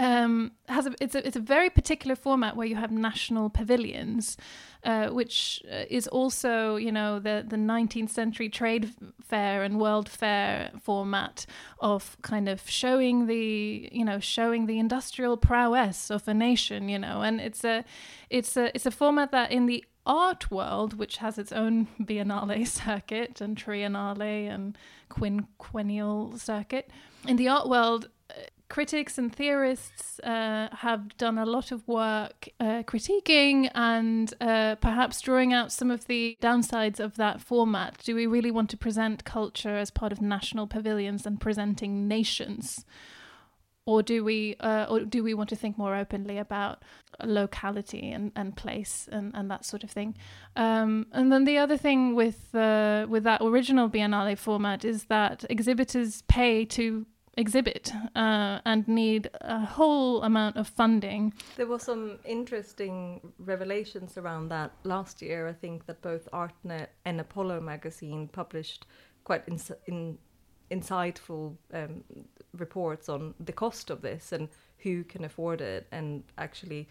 um, 0.00 0.52
has 0.66 0.86
a, 0.86 0.94
it's 0.98 1.14
a 1.14 1.26
it's 1.26 1.36
a 1.36 1.40
very 1.40 1.68
particular 1.68 2.16
format 2.16 2.56
where 2.56 2.66
you 2.66 2.74
have 2.74 2.90
national 2.90 3.50
pavilions, 3.50 4.38
uh, 4.82 5.08
which 5.08 5.62
uh, 5.70 5.84
is 5.90 6.08
also 6.08 6.76
you 6.76 6.90
know 6.90 7.18
the 7.18 7.44
the 7.46 7.56
19th 7.56 8.08
century 8.08 8.48
trade 8.48 8.94
fair 9.20 9.62
and 9.62 9.78
world 9.78 10.08
fair 10.08 10.70
format 10.80 11.44
of 11.80 12.16
kind 12.22 12.48
of 12.48 12.68
showing 12.68 13.26
the 13.26 13.90
you 13.92 14.02
know 14.02 14.18
showing 14.18 14.64
the 14.64 14.78
industrial 14.78 15.36
prowess 15.36 16.10
of 16.10 16.26
a 16.26 16.32
nation 16.32 16.88
you 16.88 16.98
know. 16.98 17.20
And 17.20 17.38
it's 17.38 17.62
a 17.62 17.84
it's 18.30 18.56
a 18.56 18.74
it's 18.74 18.86
a 18.86 18.90
format 18.90 19.32
that 19.32 19.52
in 19.52 19.66
the 19.66 19.84
art 20.06 20.50
world 20.50 20.94
which 20.94 21.18
has 21.18 21.36
its 21.36 21.52
own 21.52 21.88
biennale 22.00 22.66
circuit 22.66 23.42
and 23.42 23.54
triennale 23.54 24.48
and 24.48 24.78
quinquennial 25.10 26.38
circuit 26.40 26.90
in 27.28 27.36
the 27.36 27.48
art 27.48 27.68
world 27.68 28.08
critics 28.70 29.18
and 29.18 29.34
theorists 29.34 30.20
uh, 30.20 30.68
have 30.72 31.14
done 31.18 31.36
a 31.36 31.44
lot 31.44 31.72
of 31.72 31.86
work 31.86 32.48
uh, 32.60 32.82
critiquing 32.84 33.68
and 33.74 34.32
uh, 34.40 34.76
perhaps 34.76 35.20
drawing 35.20 35.52
out 35.52 35.72
some 35.72 35.90
of 35.90 36.06
the 36.06 36.38
downsides 36.40 37.00
of 37.00 37.16
that 37.16 37.40
format. 37.40 37.98
Do 38.02 38.14
we 38.14 38.26
really 38.26 38.50
want 38.50 38.70
to 38.70 38.76
present 38.76 39.24
culture 39.24 39.76
as 39.76 39.90
part 39.90 40.12
of 40.12 40.22
national 40.22 40.68
pavilions 40.68 41.26
and 41.26 41.38
presenting 41.38 42.08
nations? 42.08 42.86
Or 43.86 44.04
do 44.04 44.22
we, 44.22 44.54
uh, 44.60 44.86
or 44.88 45.00
do 45.00 45.24
we 45.24 45.34
want 45.34 45.48
to 45.48 45.56
think 45.56 45.76
more 45.76 45.96
openly 45.96 46.38
about 46.38 46.84
locality 47.24 48.12
and, 48.12 48.30
and 48.36 48.54
place 48.54 49.08
and, 49.10 49.32
and 49.34 49.50
that 49.50 49.64
sort 49.64 49.82
of 49.82 49.90
thing? 49.90 50.16
Um, 50.54 51.06
and 51.10 51.32
then 51.32 51.44
the 51.44 51.58
other 51.58 51.76
thing 51.76 52.14
with 52.14 52.54
uh, 52.54 53.06
with 53.08 53.24
that 53.24 53.40
original 53.42 53.88
Biennale 53.88 54.38
format 54.38 54.84
is 54.84 55.04
that 55.04 55.44
exhibitors 55.50 56.22
pay 56.28 56.64
to 56.66 57.06
exhibit 57.40 57.92
uh, 58.14 58.60
and 58.64 58.86
need 58.86 59.30
a 59.40 59.64
whole 59.64 60.22
amount 60.22 60.56
of 60.56 60.68
funding. 60.68 61.32
There 61.56 61.66
were 61.66 61.78
some 61.78 62.18
interesting 62.24 63.32
revelations 63.38 64.16
around 64.16 64.50
that 64.50 64.70
last 64.84 65.22
year. 65.22 65.48
I 65.48 65.52
think 65.54 65.86
that 65.86 66.02
both 66.02 66.28
Artnet 66.32 66.88
and 67.04 67.20
Apollo 67.20 67.60
magazine 67.60 68.28
published 68.28 68.86
quite 69.24 69.42
in, 69.86 70.18
insightful 70.70 71.56
um, 71.72 72.04
reports 72.56 73.08
on 73.08 73.34
the 73.40 73.52
cost 73.52 73.90
of 73.90 74.02
this 74.02 74.32
and 74.32 74.48
who 74.78 75.04
can 75.04 75.24
afford 75.24 75.60
it, 75.60 75.86
and 75.92 76.22
actually, 76.38 76.88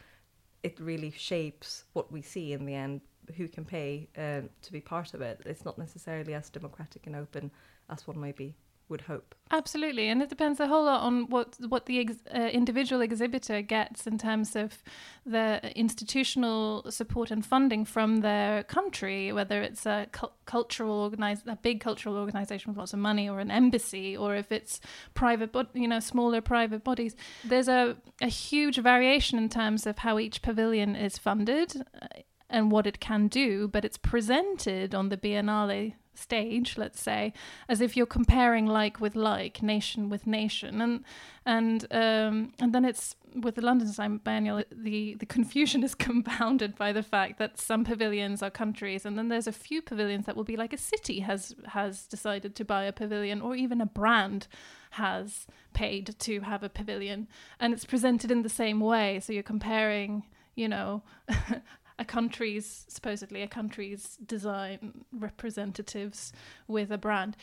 it 0.61 0.79
really 0.79 1.11
shapes 1.11 1.85
what 1.93 2.11
we 2.11 2.21
see 2.21 2.53
in 2.53 2.65
the 2.65 2.75
end. 2.75 3.01
Who 3.37 3.47
can 3.47 3.65
pay 3.65 4.09
uh, 4.17 4.41
to 4.61 4.71
be 4.71 4.81
part 4.81 5.13
of 5.13 5.21
it? 5.21 5.41
It's 5.45 5.65
not 5.65 5.77
necessarily 5.77 6.33
as 6.33 6.49
democratic 6.49 7.07
and 7.07 7.15
open 7.15 7.51
as 7.89 8.07
one 8.07 8.19
might 8.19 8.35
be 8.35 8.55
would 8.89 9.01
hope. 9.01 9.35
Absolutely, 9.51 10.09
and 10.09 10.21
it 10.21 10.29
depends 10.29 10.59
a 10.59 10.67
whole 10.67 10.85
lot 10.85 11.01
on 11.01 11.29
what 11.29 11.57
what 11.67 11.85
the 11.85 11.99
ex- 11.99 12.23
uh, 12.33 12.49
individual 12.53 13.01
exhibitor 13.01 13.61
gets 13.61 14.05
in 14.05 14.17
terms 14.17 14.55
of 14.55 14.83
the 15.25 15.59
institutional 15.75 16.89
support 16.91 17.31
and 17.31 17.45
funding 17.45 17.85
from 17.85 18.17
their 18.17 18.63
country, 18.63 19.31
whether 19.31 19.61
it's 19.61 19.85
a 19.85 20.07
cu- 20.11 20.27
cultural 20.45 20.99
organize 20.99 21.41
a 21.47 21.55
big 21.55 21.79
cultural 21.79 22.15
organization 22.15 22.71
with 22.71 22.77
lots 22.77 22.93
of 22.93 22.99
money, 22.99 23.29
or 23.29 23.39
an 23.39 23.51
embassy, 23.51 24.15
or 24.15 24.35
if 24.35 24.51
it's 24.51 24.79
private, 25.13 25.51
but 25.51 25.69
you 25.73 25.87
know, 25.87 25.99
smaller 25.99 26.41
private 26.41 26.83
bodies. 26.83 27.15
There's 27.43 27.67
a 27.67 27.97
a 28.21 28.27
huge 28.27 28.77
variation 28.77 29.39
in 29.39 29.49
terms 29.49 29.87
of 29.87 29.99
how 29.99 30.19
each 30.19 30.41
pavilion 30.41 30.95
is 30.95 31.17
funded. 31.17 31.83
Uh, 32.01 32.07
and 32.49 32.71
what 32.71 32.87
it 32.87 32.99
can 32.99 33.27
do, 33.27 33.67
but 33.67 33.85
it's 33.85 33.97
presented 33.97 34.95
on 34.95 35.09
the 35.09 35.17
Biennale 35.17 35.93
stage, 36.19 36.77
let's 36.77 37.01
say, 37.01 37.33
as 37.67 37.81
if 37.81 37.95
you're 37.95 38.05
comparing 38.05 38.65
like 38.65 38.99
with 38.99 39.15
like, 39.15 39.63
nation 39.63 40.09
with 40.09 40.27
nation, 40.27 40.81
and 40.81 41.03
and 41.45 41.85
um, 41.91 42.53
and 42.59 42.73
then 42.73 42.85
it's 42.85 43.15
with 43.35 43.55
the 43.55 43.61
London 43.61 43.87
Design 43.87 44.17
Biennial, 44.17 44.63
the 44.71 45.15
the 45.15 45.25
confusion 45.25 45.83
is 45.83 45.95
compounded 46.09 46.75
by 46.75 46.91
the 46.91 47.03
fact 47.03 47.39
that 47.39 47.59
some 47.59 47.83
pavilions 47.83 48.41
are 48.41 48.49
countries, 48.49 49.05
and 49.05 49.17
then 49.17 49.29
there's 49.29 49.47
a 49.47 49.51
few 49.51 49.81
pavilions 49.81 50.25
that 50.25 50.35
will 50.35 50.43
be 50.43 50.57
like 50.57 50.73
a 50.73 50.77
city 50.77 51.19
has 51.21 51.55
has 51.67 52.05
decided 52.05 52.55
to 52.55 52.65
buy 52.65 52.83
a 52.83 52.93
pavilion, 52.93 53.41
or 53.41 53.55
even 53.55 53.81
a 53.81 53.85
brand 53.85 54.47
has 54.91 55.45
paid 55.73 56.15
to 56.19 56.41
have 56.41 56.63
a 56.63 56.69
pavilion, 56.69 57.27
and 57.59 57.73
it's 57.73 57.85
presented 57.85 58.31
in 58.31 58.41
the 58.41 58.49
same 58.49 58.79
way. 58.79 59.19
So 59.19 59.33
you're 59.33 59.43
comparing, 59.43 60.25
you 60.55 60.67
know. 60.67 61.03
a 61.99 62.05
country's 62.05 62.85
supposedly 62.87 63.41
a 63.41 63.47
country's 63.47 64.17
design 64.25 65.05
representatives 65.11 66.33
with 66.67 66.91
a 66.91 66.97
brand. 66.97 67.35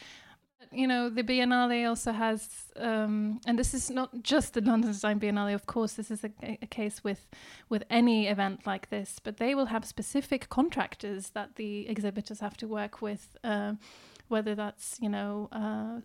You 0.72 0.88
know 0.88 1.08
the 1.10 1.22
biennale 1.22 1.88
also 1.88 2.12
has 2.12 2.48
um, 2.76 3.40
and 3.46 3.58
this 3.58 3.74
is 3.74 3.88
not 3.90 4.22
just 4.22 4.54
the 4.54 4.60
london 4.62 4.90
design 4.90 5.20
biennale 5.20 5.54
of 5.54 5.66
course 5.66 5.92
this 5.92 6.10
is 6.10 6.24
a, 6.24 6.30
a, 6.42 6.66
case 6.66 7.04
with 7.04 7.28
with 7.68 7.84
any 7.88 8.26
event 8.26 8.66
like 8.66 8.90
this 8.90 9.20
but 9.22 9.36
they 9.36 9.54
will 9.54 9.66
have 9.66 9.84
specific 9.84 10.48
contractors 10.48 11.30
that 11.30 11.54
the 11.54 11.88
exhibitors 11.88 12.40
have 12.40 12.56
to 12.56 12.66
work 12.66 13.00
with 13.00 13.36
uh, 13.44 13.74
whether 14.28 14.54
that's 14.56 14.98
you 15.00 15.08
know 15.08 15.48
uh, 15.52 16.00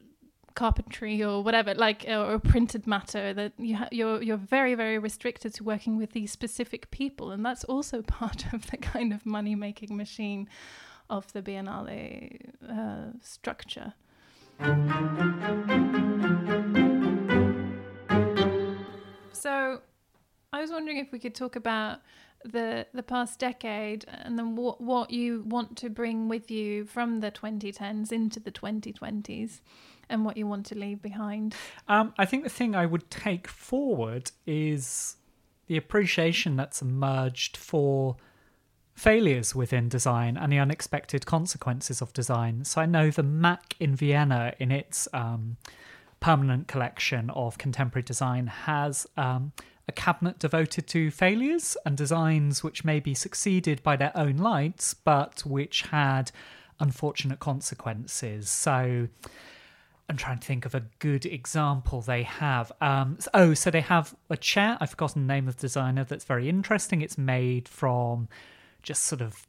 carpentry 0.55 1.23
or 1.23 1.43
whatever, 1.43 1.73
like 1.73 2.05
or 2.07 2.39
printed 2.39 2.87
matter, 2.87 3.33
that 3.33 3.53
you 3.57 3.75
ha- 3.75 3.89
you're 3.91 4.21
you're 4.21 4.37
very 4.37 4.75
very 4.75 4.97
restricted 4.97 5.53
to 5.55 5.63
working 5.63 5.97
with 5.97 6.11
these 6.11 6.31
specific 6.31 6.91
people, 6.91 7.31
and 7.31 7.45
that's 7.45 7.63
also 7.65 8.01
part 8.19 8.53
of 8.53 8.69
the 8.71 8.77
kind 8.77 9.13
of 9.13 9.25
money 9.25 9.55
making 9.55 9.95
machine 9.95 10.47
of 11.09 11.31
the 11.33 11.41
Biennale 11.41 12.39
uh, 12.69 13.17
structure. 13.21 13.93
So, 19.33 19.81
I 20.53 20.61
was 20.61 20.71
wondering 20.71 20.97
if 20.97 21.11
we 21.11 21.19
could 21.19 21.35
talk 21.35 21.55
about 21.55 21.99
the 22.43 22.87
the 22.93 23.03
past 23.03 23.39
decade 23.39 24.05
and 24.07 24.37
then 24.37 24.55
what 24.55 24.81
what 24.81 25.11
you 25.11 25.43
want 25.45 25.77
to 25.77 25.89
bring 25.89 26.27
with 26.27 26.49
you 26.49 26.85
from 26.85 27.19
the 27.19 27.31
2010s 27.31 28.11
into 28.11 28.39
the 28.39 28.51
2020s 28.51 29.61
and 30.11 30.25
what 30.25 30.37
you 30.37 30.45
want 30.45 30.65
to 30.67 30.75
leave 30.75 31.01
behind? 31.01 31.55
Um, 31.87 32.13
I 32.17 32.25
think 32.25 32.43
the 32.43 32.49
thing 32.49 32.75
I 32.75 32.85
would 32.85 33.09
take 33.09 33.47
forward 33.47 34.31
is 34.45 35.15
the 35.67 35.77
appreciation 35.77 36.55
that's 36.55 36.81
emerged 36.81 37.57
for 37.57 38.17
failures 38.93 39.55
within 39.55 39.89
design 39.89 40.37
and 40.37 40.51
the 40.51 40.59
unexpected 40.59 41.25
consequences 41.25 42.01
of 42.01 42.13
design. 42.13 42.65
So 42.65 42.81
I 42.81 42.85
know 42.85 43.09
the 43.09 43.23
MAK 43.23 43.75
in 43.79 43.95
Vienna, 43.95 44.53
in 44.59 44.71
its 44.71 45.07
um, 45.13 45.57
permanent 46.19 46.67
collection 46.67 47.29
of 47.31 47.57
contemporary 47.57 48.03
design, 48.03 48.47
has 48.47 49.07
um, 49.17 49.53
a 49.87 49.91
cabinet 49.91 50.39
devoted 50.39 50.87
to 50.87 51.09
failures 51.09 51.75
and 51.85 51.97
designs 51.97 52.63
which 52.63 52.85
maybe 52.85 53.13
succeeded 53.13 53.81
by 53.81 53.95
their 53.95 54.11
own 54.15 54.37
lights, 54.37 54.93
but 54.93 55.41
which 55.45 55.83
had 55.83 56.31
unfortunate 56.79 57.39
consequences. 57.39 58.49
So 58.49 59.07
I'm 60.11 60.17
trying 60.17 60.39
to 60.39 60.45
think 60.45 60.65
of 60.65 60.75
a 60.75 60.83
good 60.99 61.25
example 61.25 62.01
they 62.01 62.23
have. 62.23 62.69
Um, 62.81 63.17
oh, 63.33 63.53
so 63.53 63.71
they 63.71 63.79
have 63.79 64.13
a 64.29 64.35
chair. 64.35 64.77
I've 64.81 64.89
forgotten 64.89 65.25
the 65.25 65.33
name 65.33 65.47
of 65.47 65.55
the 65.55 65.61
designer. 65.61 66.03
That's 66.03 66.25
very 66.25 66.49
interesting. 66.49 67.01
It's 67.01 67.17
made 67.17 67.69
from 67.69 68.27
just 68.83 69.03
sort 69.03 69.21
of 69.21 69.47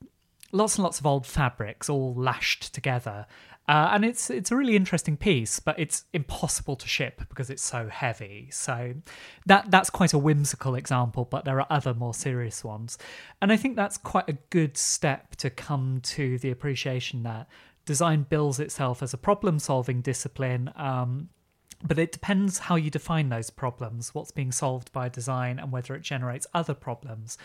lots 0.52 0.76
and 0.76 0.84
lots 0.84 1.00
of 1.00 1.06
old 1.06 1.26
fabrics 1.26 1.90
all 1.90 2.14
lashed 2.14 2.72
together. 2.72 3.26
Uh, 3.68 3.90
and 3.92 4.04
it's 4.04 4.30
it's 4.30 4.52
a 4.52 4.56
really 4.56 4.76
interesting 4.76 5.16
piece, 5.16 5.58
but 5.58 5.76
it's 5.80 6.04
impossible 6.12 6.76
to 6.76 6.86
ship 6.86 7.22
because 7.28 7.50
it's 7.50 7.62
so 7.62 7.88
heavy. 7.88 8.48
So 8.52 8.94
that 9.46 9.68
that's 9.68 9.90
quite 9.90 10.12
a 10.12 10.18
whimsical 10.18 10.76
example, 10.76 11.24
but 11.24 11.44
there 11.44 11.60
are 11.60 11.66
other 11.70 11.92
more 11.92 12.14
serious 12.14 12.62
ones. 12.62 12.98
And 13.40 13.50
I 13.50 13.56
think 13.56 13.74
that's 13.74 13.98
quite 13.98 14.28
a 14.28 14.38
good 14.50 14.76
step 14.76 15.34
to 15.36 15.50
come 15.50 16.00
to 16.04 16.38
the 16.38 16.52
appreciation 16.52 17.24
that 17.24 17.48
design 17.84 18.26
bills 18.28 18.60
itself 18.60 19.02
as 19.02 19.12
a 19.12 19.18
problem 19.18 19.58
solving 19.58 20.00
discipline. 20.00 20.72
Um, 20.76 21.28
but 21.84 21.98
it 21.98 22.12
depends 22.12 22.58
how 22.58 22.76
you 22.76 22.90
define 22.90 23.28
those 23.28 23.50
problems, 23.50 24.14
what's 24.14 24.30
being 24.30 24.52
solved 24.52 24.92
by 24.92 25.08
design, 25.08 25.58
and 25.58 25.72
whether 25.72 25.94
it 25.94 26.02
generates 26.02 26.46
other 26.54 26.74
problems. 26.74 27.38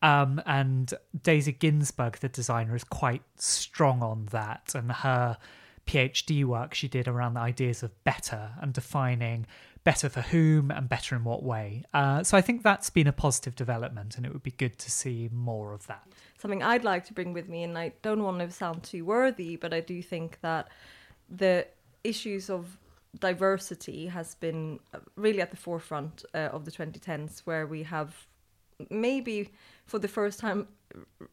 Um, 0.00 0.40
and 0.46 0.92
Daisy 1.22 1.52
Ginsberg, 1.52 2.16
the 2.18 2.28
designer, 2.28 2.74
is 2.74 2.84
quite 2.84 3.22
strong 3.36 4.02
on 4.02 4.28
that. 4.30 4.74
And 4.74 4.90
her 4.90 5.36
PhD 5.86 6.44
work 6.44 6.74
she 6.74 6.88
did 6.88 7.06
around 7.06 7.34
the 7.34 7.40
ideas 7.40 7.82
of 7.82 8.02
better 8.04 8.52
and 8.60 8.72
defining 8.72 9.46
better 9.84 10.08
for 10.08 10.20
whom 10.20 10.70
and 10.70 10.88
better 10.88 11.16
in 11.16 11.24
what 11.24 11.42
way. 11.42 11.82
Uh, 11.92 12.22
so 12.22 12.36
I 12.36 12.40
think 12.40 12.62
that's 12.62 12.88
been 12.88 13.06
a 13.08 13.12
positive 13.12 13.56
development, 13.56 14.16
and 14.16 14.24
it 14.24 14.32
would 14.32 14.42
be 14.42 14.52
good 14.52 14.78
to 14.78 14.90
see 14.90 15.28
more 15.32 15.72
of 15.72 15.86
that. 15.88 16.06
Something 16.42 16.64
I'd 16.64 16.82
like 16.82 17.04
to 17.04 17.12
bring 17.12 17.32
with 17.32 17.48
me, 17.48 17.62
and 17.62 17.78
I 17.78 17.92
don't 18.02 18.24
want 18.24 18.40
to 18.40 18.50
sound 18.50 18.82
too 18.82 19.04
worthy, 19.04 19.54
but 19.54 19.72
I 19.72 19.78
do 19.78 20.02
think 20.02 20.40
that 20.40 20.66
the 21.30 21.68
issues 22.02 22.50
of 22.50 22.78
diversity 23.20 24.08
has 24.08 24.34
been 24.34 24.80
uh, 24.92 24.98
really 25.14 25.40
at 25.40 25.52
the 25.52 25.56
forefront 25.56 26.24
uh, 26.34 26.48
of 26.50 26.64
the 26.64 26.72
2010s, 26.72 27.42
where 27.44 27.68
we 27.68 27.84
have 27.84 28.26
maybe 28.90 29.52
for 29.86 30.00
the 30.00 30.08
first 30.08 30.40
time 30.40 30.66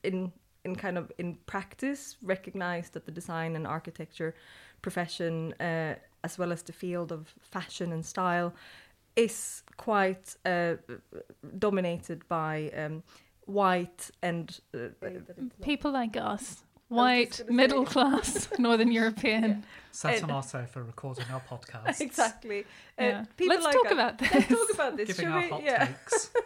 in 0.03 0.31
in 0.63 0.75
kind 0.75 0.95
of 0.95 1.11
in 1.17 1.37
practice 1.47 2.17
recognized 2.21 2.93
that 2.93 3.05
the 3.07 3.11
design 3.11 3.55
and 3.55 3.65
architecture 3.65 4.35
profession 4.83 5.53
uh, 5.59 5.95
as 6.23 6.37
well 6.37 6.51
as 6.51 6.61
the 6.61 6.73
field 6.73 7.11
of 7.11 7.33
fashion 7.41 7.91
and 7.93 8.05
style 8.05 8.53
is 9.15 9.63
quite 9.77 10.35
uh, 10.45 10.75
dominated 11.57 12.27
by 12.27 12.69
um, 12.77 13.01
white 13.49 14.11
and 14.21 14.59
uh, 14.73 14.89
people 15.61 15.91
like 15.91 16.15
us. 16.17 16.63
white 16.87 17.41
middle 17.49 17.85
class 17.93 18.47
northern 18.59 18.91
european. 18.91 19.43
Yeah. 19.43 19.55
sat 19.91 20.23
on 20.23 20.31
our 20.31 20.43
sofa 20.43 20.83
recording 20.83 21.25
our 21.31 21.41
podcast. 21.41 22.01
Exactly. 22.01 22.61
Uh, 22.97 23.03
yeah. 23.03 23.25
let's 23.47 23.63
like 23.63 23.75
talk 23.75 23.91
about 23.91 24.17
this 24.17 24.31
let's 24.31 24.47
talk 24.47 24.73
about 24.73 24.97
this 24.97 25.07
giving 25.07 25.27
our 25.27 25.41
we? 25.41 25.49
hot 25.49 25.63
yeah. 25.63 25.85
takes. 25.85 26.31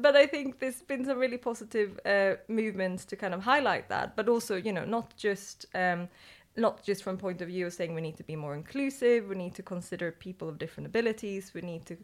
But 0.00 0.14
I 0.14 0.28
think 0.28 0.60
there's 0.60 0.80
been 0.82 1.04
some 1.04 1.18
really 1.18 1.38
positive 1.38 1.98
uh, 2.06 2.34
movements 2.46 3.04
to 3.06 3.16
kind 3.16 3.34
of 3.34 3.42
highlight 3.42 3.88
that, 3.88 4.14
but 4.14 4.28
also, 4.28 4.54
you 4.54 4.72
know, 4.72 4.84
not 4.84 5.16
just 5.16 5.66
um, 5.74 6.08
not 6.56 6.82
just 6.82 7.02
from 7.02 7.16
point 7.16 7.40
of 7.40 7.48
view 7.48 7.66
of 7.66 7.72
saying 7.72 7.94
we 7.94 8.00
need 8.00 8.16
to 8.16 8.22
be 8.22 8.36
more 8.36 8.54
inclusive, 8.54 9.28
we 9.28 9.34
need 9.34 9.54
to 9.54 9.62
consider 9.62 10.12
people 10.12 10.48
of 10.48 10.58
different 10.58 10.86
abilities, 10.86 11.52
we 11.54 11.62
need 11.62 11.86
to 11.86 11.96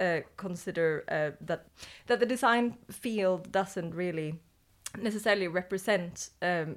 uh, 0.00 0.20
consider 0.36 1.04
uh, 1.08 1.36
that 1.40 1.66
that 2.06 2.20
the 2.20 2.26
design 2.26 2.76
field 2.90 3.52
doesn't 3.52 3.94
really 3.94 4.34
necessarily 4.98 5.48
represent 5.48 6.30
um, 6.42 6.76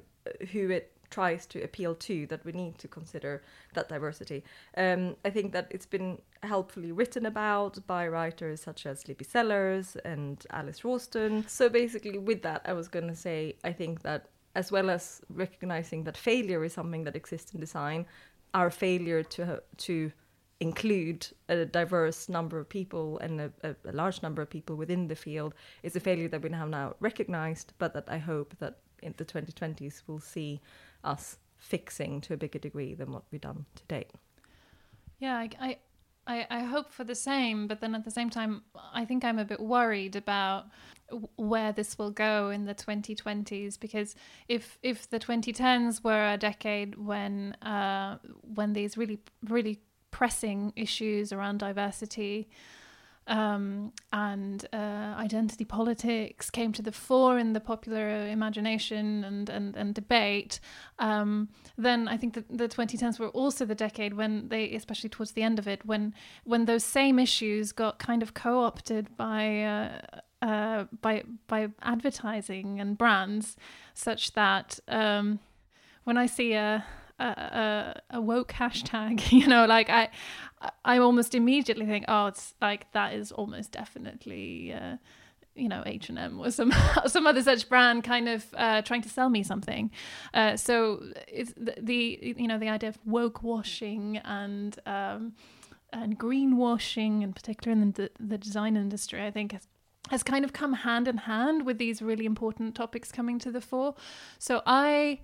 who 0.52 0.70
it 0.70 0.92
tries 1.10 1.46
to 1.46 1.62
appeal 1.62 1.94
to 1.94 2.26
that 2.26 2.44
we 2.44 2.52
need 2.52 2.76
to 2.78 2.88
consider 2.88 3.42
that 3.74 3.88
diversity. 3.88 4.42
Um, 4.76 5.16
I 5.24 5.30
think 5.30 5.52
that 5.52 5.68
it's 5.70 5.86
been 5.86 6.18
helpfully 6.42 6.92
written 6.92 7.26
about 7.26 7.86
by 7.86 8.08
writers 8.08 8.62
such 8.62 8.84
as 8.86 9.06
Libby 9.06 9.24
Sellers 9.24 9.96
and 10.04 10.44
Alice 10.50 10.80
Rawsthorn. 10.80 11.48
So 11.48 11.68
basically, 11.68 12.18
with 12.18 12.42
that, 12.42 12.62
I 12.64 12.72
was 12.72 12.88
going 12.88 13.08
to 13.08 13.16
say 13.16 13.56
I 13.64 13.72
think 13.72 14.02
that 14.02 14.26
as 14.54 14.70
well 14.70 14.90
as 14.90 15.20
recognizing 15.28 16.04
that 16.04 16.16
failure 16.16 16.64
is 16.64 16.72
something 16.72 17.04
that 17.04 17.16
exists 17.16 17.54
in 17.54 17.60
design, 17.60 18.06
our 18.52 18.70
failure 18.70 19.22
to 19.22 19.62
to 19.76 20.12
include 20.64 21.28
a 21.48 21.66
diverse 21.66 22.28
number 22.28 22.58
of 22.58 22.68
people 22.68 23.18
and 23.18 23.40
a, 23.40 23.52
a, 23.62 23.74
a, 23.90 23.92
large 23.92 24.22
number 24.22 24.40
of 24.40 24.48
people 24.48 24.76
within 24.76 25.08
the 25.08 25.14
field 25.14 25.54
is 25.82 25.94
a 25.94 26.00
failure 26.00 26.28
that 26.28 26.42
we 26.42 26.50
have 26.50 26.70
now 26.70 26.96
recognized, 27.00 27.74
but 27.78 27.92
that 27.92 28.06
I 28.08 28.18
hope 28.18 28.54
that 28.60 28.78
in 29.02 29.14
the 29.18 29.26
2020s 29.26 30.02
we'll 30.06 30.26
see 30.36 30.60
us 31.04 31.36
fixing 31.58 32.20
to 32.22 32.34
a 32.34 32.36
bigger 32.36 32.58
degree 32.58 32.94
than 32.94 33.12
what 33.12 33.24
we've 33.30 33.40
done 33.40 33.66
to 33.74 33.82
date. 33.84 34.10
Yeah, 35.18 35.36
I, 35.36 35.76
I, 36.26 36.46
I 36.50 36.60
hope 36.60 36.90
for 36.90 37.04
the 37.04 37.14
same, 37.14 37.66
but 37.66 37.80
then 37.80 37.94
at 37.94 38.04
the 38.04 38.10
same 38.10 38.30
time, 38.30 38.62
I 39.00 39.04
think 39.04 39.22
I'm 39.22 39.38
a 39.38 39.44
bit 39.44 39.60
worried 39.60 40.16
about 40.16 40.66
where 41.36 41.72
this 41.72 41.98
will 41.98 42.10
go 42.10 42.50
in 42.50 42.64
the 42.64 42.74
2020s 42.74 43.78
because 43.78 44.14
if 44.48 44.78
if 44.82 45.08
the 45.10 45.18
2010s 45.18 46.02
were 46.02 46.32
a 46.32 46.38
decade 46.38 46.94
when 46.96 47.52
uh, 47.62 48.16
when 48.42 48.72
these 48.72 48.96
really 48.96 49.18
really 49.46 49.80
pressing 50.18 50.72
issues 50.76 51.32
around 51.32 51.58
diversity 51.58 52.48
um, 53.26 53.92
and 54.12 54.64
uh, 54.72 55.14
identity 55.26 55.64
politics 55.64 56.50
came 56.50 56.72
to 56.72 56.82
the 56.82 56.92
fore 56.92 57.36
in 57.36 57.52
the 57.52 57.60
popular 57.60 58.28
imagination 58.28 59.24
and, 59.24 59.48
and, 59.48 59.74
and 59.74 59.94
debate, 59.94 60.60
um, 60.98 61.48
then 61.76 62.06
I 62.06 62.16
think 62.16 62.34
that 62.34 62.46
the 62.48 62.68
2010s 62.68 63.18
were 63.18 63.30
also 63.30 63.64
the 63.64 63.74
decade 63.74 64.14
when 64.14 64.48
they, 64.50 64.72
especially 64.74 65.08
towards 65.08 65.32
the 65.32 65.42
end 65.42 65.58
of 65.58 65.66
it, 65.66 65.84
when 65.84 66.14
when 66.44 66.66
those 66.66 66.84
same 66.84 67.18
issues 67.18 67.72
got 67.72 67.98
kind 67.98 68.22
of 68.22 68.34
co-opted 68.34 69.16
by 69.16 69.62
uh, 69.62 70.46
uh, 70.46 70.84
by 71.00 71.24
by 71.46 71.68
advertising 71.82 72.78
and 72.78 72.98
brands, 72.98 73.56
such 73.94 74.32
that 74.34 74.78
um, 74.86 75.40
when 76.04 76.18
I 76.18 76.26
see 76.26 76.52
a 76.52 76.84
a, 77.18 78.00
a, 78.10 78.20
woke 78.20 78.52
hashtag 78.52 79.30
you 79.32 79.46
know 79.46 79.66
like 79.66 79.88
i 79.88 80.08
i 80.84 80.98
almost 80.98 81.34
immediately 81.34 81.86
think 81.86 82.04
oh 82.08 82.26
it's 82.26 82.54
like 82.60 82.90
that 82.92 83.14
is 83.14 83.30
almost 83.30 83.72
definitely 83.72 84.72
uh, 84.72 84.96
you 85.54 85.68
know 85.68 85.82
h&m 85.86 86.40
or 86.40 86.50
some 86.50 86.72
some 87.06 87.26
other 87.26 87.42
such 87.42 87.68
brand 87.68 88.02
kind 88.02 88.28
of 88.28 88.46
uh, 88.54 88.82
trying 88.82 89.02
to 89.02 89.08
sell 89.08 89.28
me 89.28 89.42
something. 89.42 89.90
Uh, 90.32 90.56
so 90.56 91.02
it's 91.28 91.52
the, 91.56 91.74
the, 91.80 92.34
you 92.36 92.48
know 92.48 92.58
the 92.58 92.68
idea 92.68 92.88
of 92.88 92.98
woke 93.04 93.42
washing 93.42 94.16
and 94.18 94.78
um, 94.86 95.34
and 95.92 96.18
greenwashing 96.18 97.22
in 97.22 97.32
particular 97.32 97.72
in 97.72 97.92
the, 97.92 98.10
the 98.18 98.36
design 98.36 98.76
industry 98.76 99.22
i 99.22 99.30
think 99.30 99.52
has 99.52 99.68
has 100.10 100.22
kind 100.22 100.44
of 100.44 100.52
come 100.52 100.72
hand 100.72 101.08
in 101.08 101.18
hand 101.18 101.64
with 101.64 101.78
these 101.78 102.02
really 102.02 102.26
important 102.26 102.74
topics 102.74 103.10
coming 103.10 103.38
to 103.38 103.50
the 103.50 103.60
fore. 103.60 103.94
So 104.38 104.62
i 104.66 105.20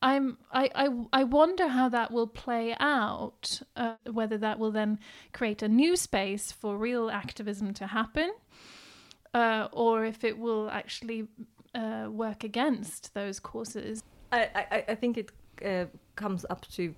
I'm 0.00 0.38
I, 0.52 0.70
I 0.74 0.88
I 1.12 1.24
wonder 1.24 1.66
how 1.68 1.88
that 1.88 2.10
will 2.12 2.26
play 2.26 2.76
out. 2.78 3.60
Uh, 3.76 3.94
whether 4.10 4.38
that 4.38 4.58
will 4.58 4.70
then 4.70 4.98
create 5.32 5.62
a 5.62 5.68
new 5.68 5.96
space 5.96 6.52
for 6.52 6.76
real 6.76 7.10
activism 7.10 7.74
to 7.74 7.86
happen, 7.86 8.32
uh, 9.34 9.68
or 9.72 10.04
if 10.04 10.22
it 10.22 10.38
will 10.38 10.70
actually 10.70 11.26
uh, 11.74 12.08
work 12.10 12.44
against 12.44 13.14
those 13.14 13.40
causes. 13.40 14.02
I 14.30 14.48
I, 14.54 14.84
I 14.88 14.94
think 14.94 15.18
it 15.18 15.32
uh, 15.64 15.86
comes 16.14 16.46
up 16.48 16.66
to 16.72 16.94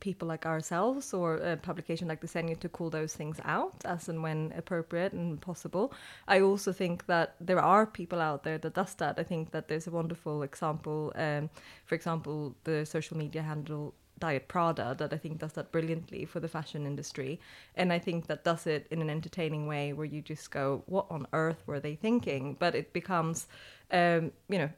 people 0.00 0.28
like 0.28 0.46
ourselves 0.46 1.12
or 1.12 1.36
a 1.36 1.56
publication 1.56 2.08
like 2.08 2.20
the 2.20 2.26
Disegno 2.26 2.58
to 2.60 2.68
call 2.68 2.90
those 2.90 3.14
things 3.14 3.38
out 3.44 3.74
as 3.84 4.08
and 4.08 4.22
when 4.22 4.52
appropriate 4.56 5.12
and 5.12 5.40
possible. 5.40 5.92
I 6.28 6.40
also 6.40 6.72
think 6.72 7.06
that 7.06 7.34
there 7.40 7.60
are 7.60 7.86
people 7.86 8.20
out 8.20 8.42
there 8.44 8.58
that 8.58 8.74
does 8.74 8.94
that. 8.94 9.18
I 9.18 9.22
think 9.22 9.50
that 9.50 9.68
there's 9.68 9.86
a 9.86 9.90
wonderful 9.90 10.42
example, 10.42 11.12
um, 11.16 11.50
for 11.84 11.94
example, 11.94 12.54
the 12.64 12.86
social 12.86 13.16
media 13.16 13.42
handle 13.42 13.94
Diet 14.22 14.46
Prada 14.46 14.94
that 14.98 15.12
I 15.12 15.16
think 15.16 15.40
does 15.40 15.54
that 15.54 15.72
brilliantly 15.72 16.24
for 16.26 16.38
the 16.38 16.46
fashion 16.46 16.86
industry. 16.86 17.40
And 17.74 17.92
I 17.92 17.98
think 17.98 18.28
that 18.28 18.44
does 18.44 18.68
it 18.68 18.86
in 18.92 19.02
an 19.02 19.10
entertaining 19.10 19.66
way 19.66 19.92
where 19.92 20.06
you 20.06 20.22
just 20.22 20.52
go, 20.52 20.84
what 20.86 21.06
on 21.10 21.26
earth 21.32 21.64
were 21.66 21.80
they 21.80 21.96
thinking? 21.96 22.56
But 22.56 22.76
it 22.76 22.92
becomes, 22.92 23.48
um, 23.90 24.30
you 24.48 24.58
know, 24.58 24.70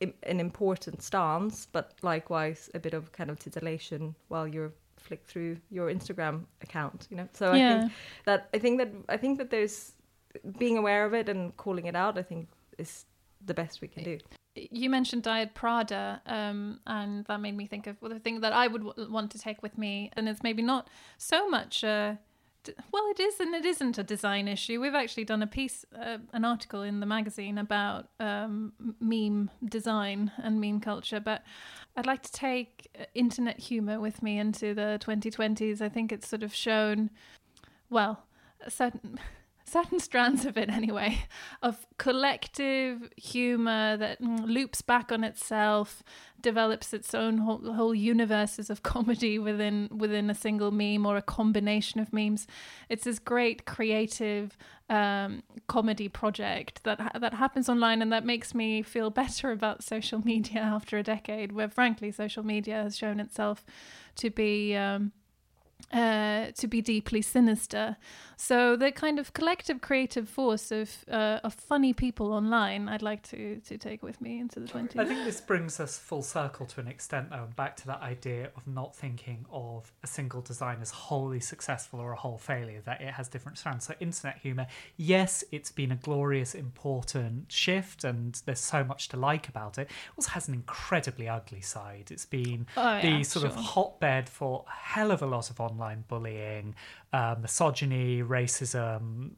an 0.00 0.40
important 0.40 1.02
stance, 1.02 1.66
but 1.70 1.94
likewise 2.02 2.70
a 2.74 2.78
bit 2.78 2.94
of 2.94 3.12
kind 3.12 3.30
of 3.30 3.38
titillation 3.38 4.14
while 4.28 4.46
you're 4.46 4.72
flick 4.96 5.24
through 5.24 5.56
your 5.70 5.90
Instagram 5.90 6.44
account. 6.62 7.06
You 7.10 7.16
know, 7.18 7.28
so 7.32 7.52
yeah. 7.52 7.76
I 7.76 7.78
think 7.78 7.92
that 8.24 8.48
I 8.54 8.58
think 8.58 8.78
that 8.78 8.90
I 9.08 9.16
think 9.16 9.38
that 9.38 9.50
there's 9.50 9.92
being 10.58 10.78
aware 10.78 11.04
of 11.04 11.14
it 11.14 11.28
and 11.28 11.56
calling 11.56 11.86
it 11.86 11.96
out. 11.96 12.18
I 12.18 12.22
think 12.22 12.48
is 12.78 13.06
the 13.44 13.54
best 13.54 13.80
we 13.80 13.88
can 13.88 14.04
do. 14.04 14.18
You 14.54 14.88
mentioned 14.88 15.24
Diet 15.24 15.54
Prada, 15.54 16.22
um, 16.26 16.78
and 16.86 17.24
that 17.26 17.40
made 17.40 17.56
me 17.56 17.66
think 17.66 17.86
of 17.86 18.00
well, 18.00 18.12
the 18.12 18.20
thing 18.20 18.40
that 18.40 18.52
I 18.52 18.68
would 18.68 18.84
w- 18.86 19.10
want 19.10 19.32
to 19.32 19.38
take 19.38 19.62
with 19.62 19.76
me, 19.76 20.10
and 20.14 20.28
it's 20.28 20.42
maybe 20.42 20.62
not 20.62 20.88
so 21.18 21.48
much. 21.48 21.82
Uh, 21.82 22.14
well, 22.92 23.04
it 23.10 23.20
is 23.20 23.40
and 23.40 23.54
it 23.54 23.64
isn't 23.64 23.98
a 23.98 24.02
design 24.02 24.48
issue. 24.48 24.80
We've 24.80 24.94
actually 24.94 25.24
done 25.24 25.42
a 25.42 25.46
piece, 25.46 25.84
uh, 25.98 26.18
an 26.32 26.44
article 26.44 26.82
in 26.82 27.00
the 27.00 27.06
magazine 27.06 27.58
about 27.58 28.08
um, 28.20 28.72
meme 29.00 29.50
design 29.64 30.32
and 30.38 30.60
meme 30.60 30.80
culture, 30.80 31.20
but 31.20 31.42
I'd 31.96 32.06
like 32.06 32.22
to 32.22 32.32
take 32.32 32.88
uh, 32.98 33.04
internet 33.14 33.58
humor 33.58 34.00
with 34.00 34.22
me 34.22 34.38
into 34.38 34.74
the 34.74 34.98
2020s. 35.02 35.80
I 35.80 35.88
think 35.88 36.12
it's 36.12 36.28
sort 36.28 36.42
of 36.42 36.54
shown, 36.54 37.10
well, 37.90 38.24
certain 38.68 39.18
certain 39.64 39.98
strands 39.98 40.44
of 40.44 40.56
it 40.56 40.70
anyway, 40.70 41.26
of 41.62 41.86
collective 41.98 43.10
humor 43.16 43.96
that 43.96 44.20
mm, 44.20 44.46
loops 44.46 44.82
back 44.82 45.10
on 45.10 45.24
itself, 45.24 46.02
develops 46.40 46.92
its 46.92 47.14
own 47.14 47.38
whole, 47.38 47.72
whole 47.72 47.94
universes 47.94 48.68
of 48.70 48.82
comedy 48.94 49.38
within 49.38 49.88
within 49.90 50.28
a 50.30 50.34
single 50.34 50.70
meme 50.70 51.06
or 51.06 51.16
a 51.16 51.22
combination 51.22 52.00
of 52.00 52.12
memes. 52.12 52.46
It's 52.88 53.04
this 53.04 53.18
great 53.18 53.64
creative 53.64 54.56
um, 54.90 55.42
comedy 55.66 56.08
project 56.08 56.84
that 56.84 57.00
that 57.18 57.34
happens 57.34 57.68
online, 57.68 58.02
and 58.02 58.12
that 58.12 58.24
makes 58.24 58.54
me 58.54 58.82
feel 58.82 59.10
better 59.10 59.50
about 59.50 59.82
social 59.82 60.20
media 60.24 60.60
after 60.60 60.98
a 60.98 61.02
decade, 61.02 61.52
where 61.52 61.68
frankly 61.68 62.12
social 62.12 62.44
media 62.44 62.82
has 62.82 62.96
shown 62.96 63.18
itself 63.18 63.64
to 64.16 64.30
be. 64.30 64.76
Um, 64.76 65.12
uh, 65.92 66.50
to 66.56 66.66
be 66.66 66.80
deeply 66.80 67.22
sinister. 67.22 67.96
So 68.36 68.74
the 68.76 68.90
kind 68.90 69.18
of 69.20 69.32
collective 69.32 69.80
creative 69.80 70.28
force 70.28 70.72
of 70.72 70.90
uh, 71.08 71.38
of 71.44 71.54
funny 71.54 71.92
people 71.92 72.32
online, 72.32 72.88
I'd 72.88 73.02
like 73.02 73.22
to 73.28 73.60
to 73.60 73.78
take 73.78 74.02
with 74.02 74.20
me 74.20 74.40
into 74.40 74.60
the 74.60 74.66
twenties. 74.66 75.00
I 75.00 75.04
think 75.04 75.24
this 75.24 75.40
brings 75.40 75.78
us 75.78 75.96
full 75.98 76.22
circle 76.22 76.66
to 76.66 76.80
an 76.80 76.88
extent, 76.88 77.30
though, 77.30 77.48
back 77.54 77.76
to 77.76 77.86
that 77.86 78.00
idea 78.02 78.50
of 78.56 78.66
not 78.66 78.96
thinking 78.96 79.46
of 79.52 79.92
a 80.02 80.06
single 80.06 80.40
design 80.40 80.78
as 80.80 80.90
wholly 80.90 81.40
successful 81.40 82.00
or 82.00 82.12
a 82.12 82.16
whole 82.16 82.38
failure. 82.38 82.80
That 82.84 83.00
it 83.00 83.14
has 83.14 83.28
different 83.28 83.58
strands. 83.58 83.86
So 83.86 83.94
internet 84.00 84.38
humor, 84.38 84.66
yes, 84.96 85.44
it's 85.52 85.70
been 85.70 85.92
a 85.92 85.96
glorious, 85.96 86.54
important 86.54 87.52
shift, 87.52 88.02
and 88.02 88.40
there's 88.46 88.60
so 88.60 88.82
much 88.82 89.08
to 89.10 89.16
like 89.16 89.48
about 89.48 89.78
it. 89.78 89.82
It 89.82 89.90
also 90.18 90.30
has 90.30 90.48
an 90.48 90.54
incredibly 90.54 91.28
ugly 91.28 91.60
side. 91.60 92.10
It's 92.10 92.26
been 92.26 92.66
Oh, 92.76 93.00
the 93.00 93.08
yeah, 93.08 93.22
sort 93.22 93.44
of 93.44 93.54
hotbed 93.54 94.28
for 94.28 94.64
a 94.66 94.70
hell 94.70 95.10
of 95.12 95.22
a 95.22 95.26
lot 95.26 95.50
of 95.50 95.60
online 95.64 96.04
bullying, 96.08 96.74
uh, 97.12 97.34
misogyny, 97.40 98.22
racism, 98.22 99.30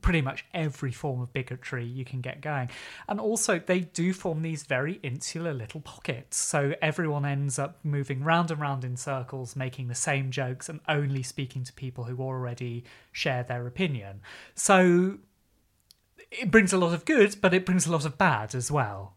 pretty 0.00 0.20
much 0.20 0.44
every 0.52 0.92
form 0.92 1.20
of 1.20 1.32
bigotry 1.32 1.84
you 1.84 2.04
can 2.04 2.20
get 2.20 2.40
going. 2.40 2.70
And 3.08 3.20
also, 3.20 3.58
they 3.58 3.80
do 3.80 4.12
form 4.12 4.42
these 4.42 4.64
very 4.64 4.94
insular 5.02 5.52
little 5.52 5.80
pockets. 5.80 6.36
So 6.36 6.74
everyone 6.82 7.24
ends 7.24 7.58
up 7.58 7.78
moving 7.84 8.24
round 8.24 8.50
and 8.50 8.60
round 8.60 8.84
in 8.84 8.96
circles, 8.96 9.56
making 9.56 9.88
the 9.88 9.94
same 9.94 10.30
jokes 10.30 10.68
and 10.68 10.80
only 10.88 11.22
speaking 11.22 11.64
to 11.64 11.72
people 11.72 12.04
who 12.04 12.18
already 12.18 12.84
share 13.12 13.42
their 13.42 13.66
opinion. 13.66 14.20
So 14.54 15.18
it 16.30 16.50
brings 16.50 16.72
a 16.72 16.78
lot 16.78 16.94
of 16.94 17.04
good, 17.04 17.36
but 17.40 17.54
it 17.54 17.64
brings 17.64 17.86
a 17.86 17.92
lot 17.92 18.04
of 18.04 18.18
bad 18.18 18.54
as 18.54 18.70
well. 18.70 19.14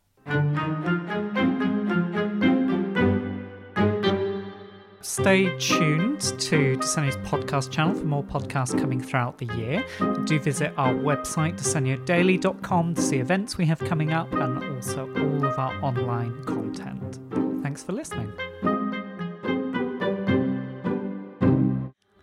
Stay 5.20 5.46
tuned 5.58 6.22
to 6.22 6.78
Disegno's 6.78 7.18
podcast 7.28 7.72
channel 7.72 7.96
for 7.96 8.06
more 8.06 8.24
podcasts 8.24 8.78
coming 8.80 9.02
throughout 9.02 9.40
the 9.40 9.48
year. 9.58 9.84
Do 10.26 10.40
visit 10.40 10.72
our 10.78 10.94
website, 10.94 11.58
disegnodaily.com, 11.58 12.94
to 12.94 13.02
see 13.02 13.18
events 13.18 13.58
we 13.58 13.66
have 13.66 13.80
coming 13.80 14.14
up 14.14 14.32
and 14.34 14.64
also 14.76 15.12
all 15.18 15.44
of 15.44 15.58
our 15.58 15.74
online 15.84 16.44
content. 16.44 17.18
Thanks 17.64 17.82
for 17.84 17.94
listening. 17.94 18.32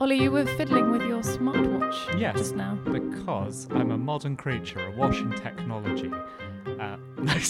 Oli, 0.00 0.22
you 0.22 0.30
were 0.30 0.46
fiddling 0.46 0.92
with 0.92 1.02
your 1.02 1.22
smartwatch 1.22 2.16
Yes. 2.18 2.38
just 2.38 2.54
now. 2.54 2.76
Because 2.84 3.66
I'm 3.72 3.90
a 3.90 3.98
modern 3.98 4.36
creature 4.36 4.78
awash 4.94 5.18
in 5.18 5.32
technology. 5.32 6.12
Uh, 6.78 6.96
no. 7.18 7.32
Can 7.34 7.42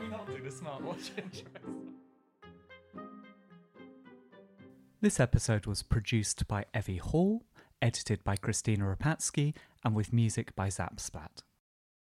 we 0.00 0.08
not 0.08 0.26
do 0.26 0.40
the 0.42 0.48
smartwatch 0.50 1.10
intro? 1.22 1.50
This 5.04 5.20
episode 5.20 5.66
was 5.66 5.82
produced 5.82 6.48
by 6.48 6.64
Evie 6.74 6.96
Hall, 6.96 7.42
edited 7.82 8.24
by 8.24 8.36
Kristina 8.36 8.96
Rapacki, 8.96 9.52
and 9.84 9.94
with 9.94 10.14
music 10.14 10.56
by 10.56 10.68
Zapsplat. 10.68 11.42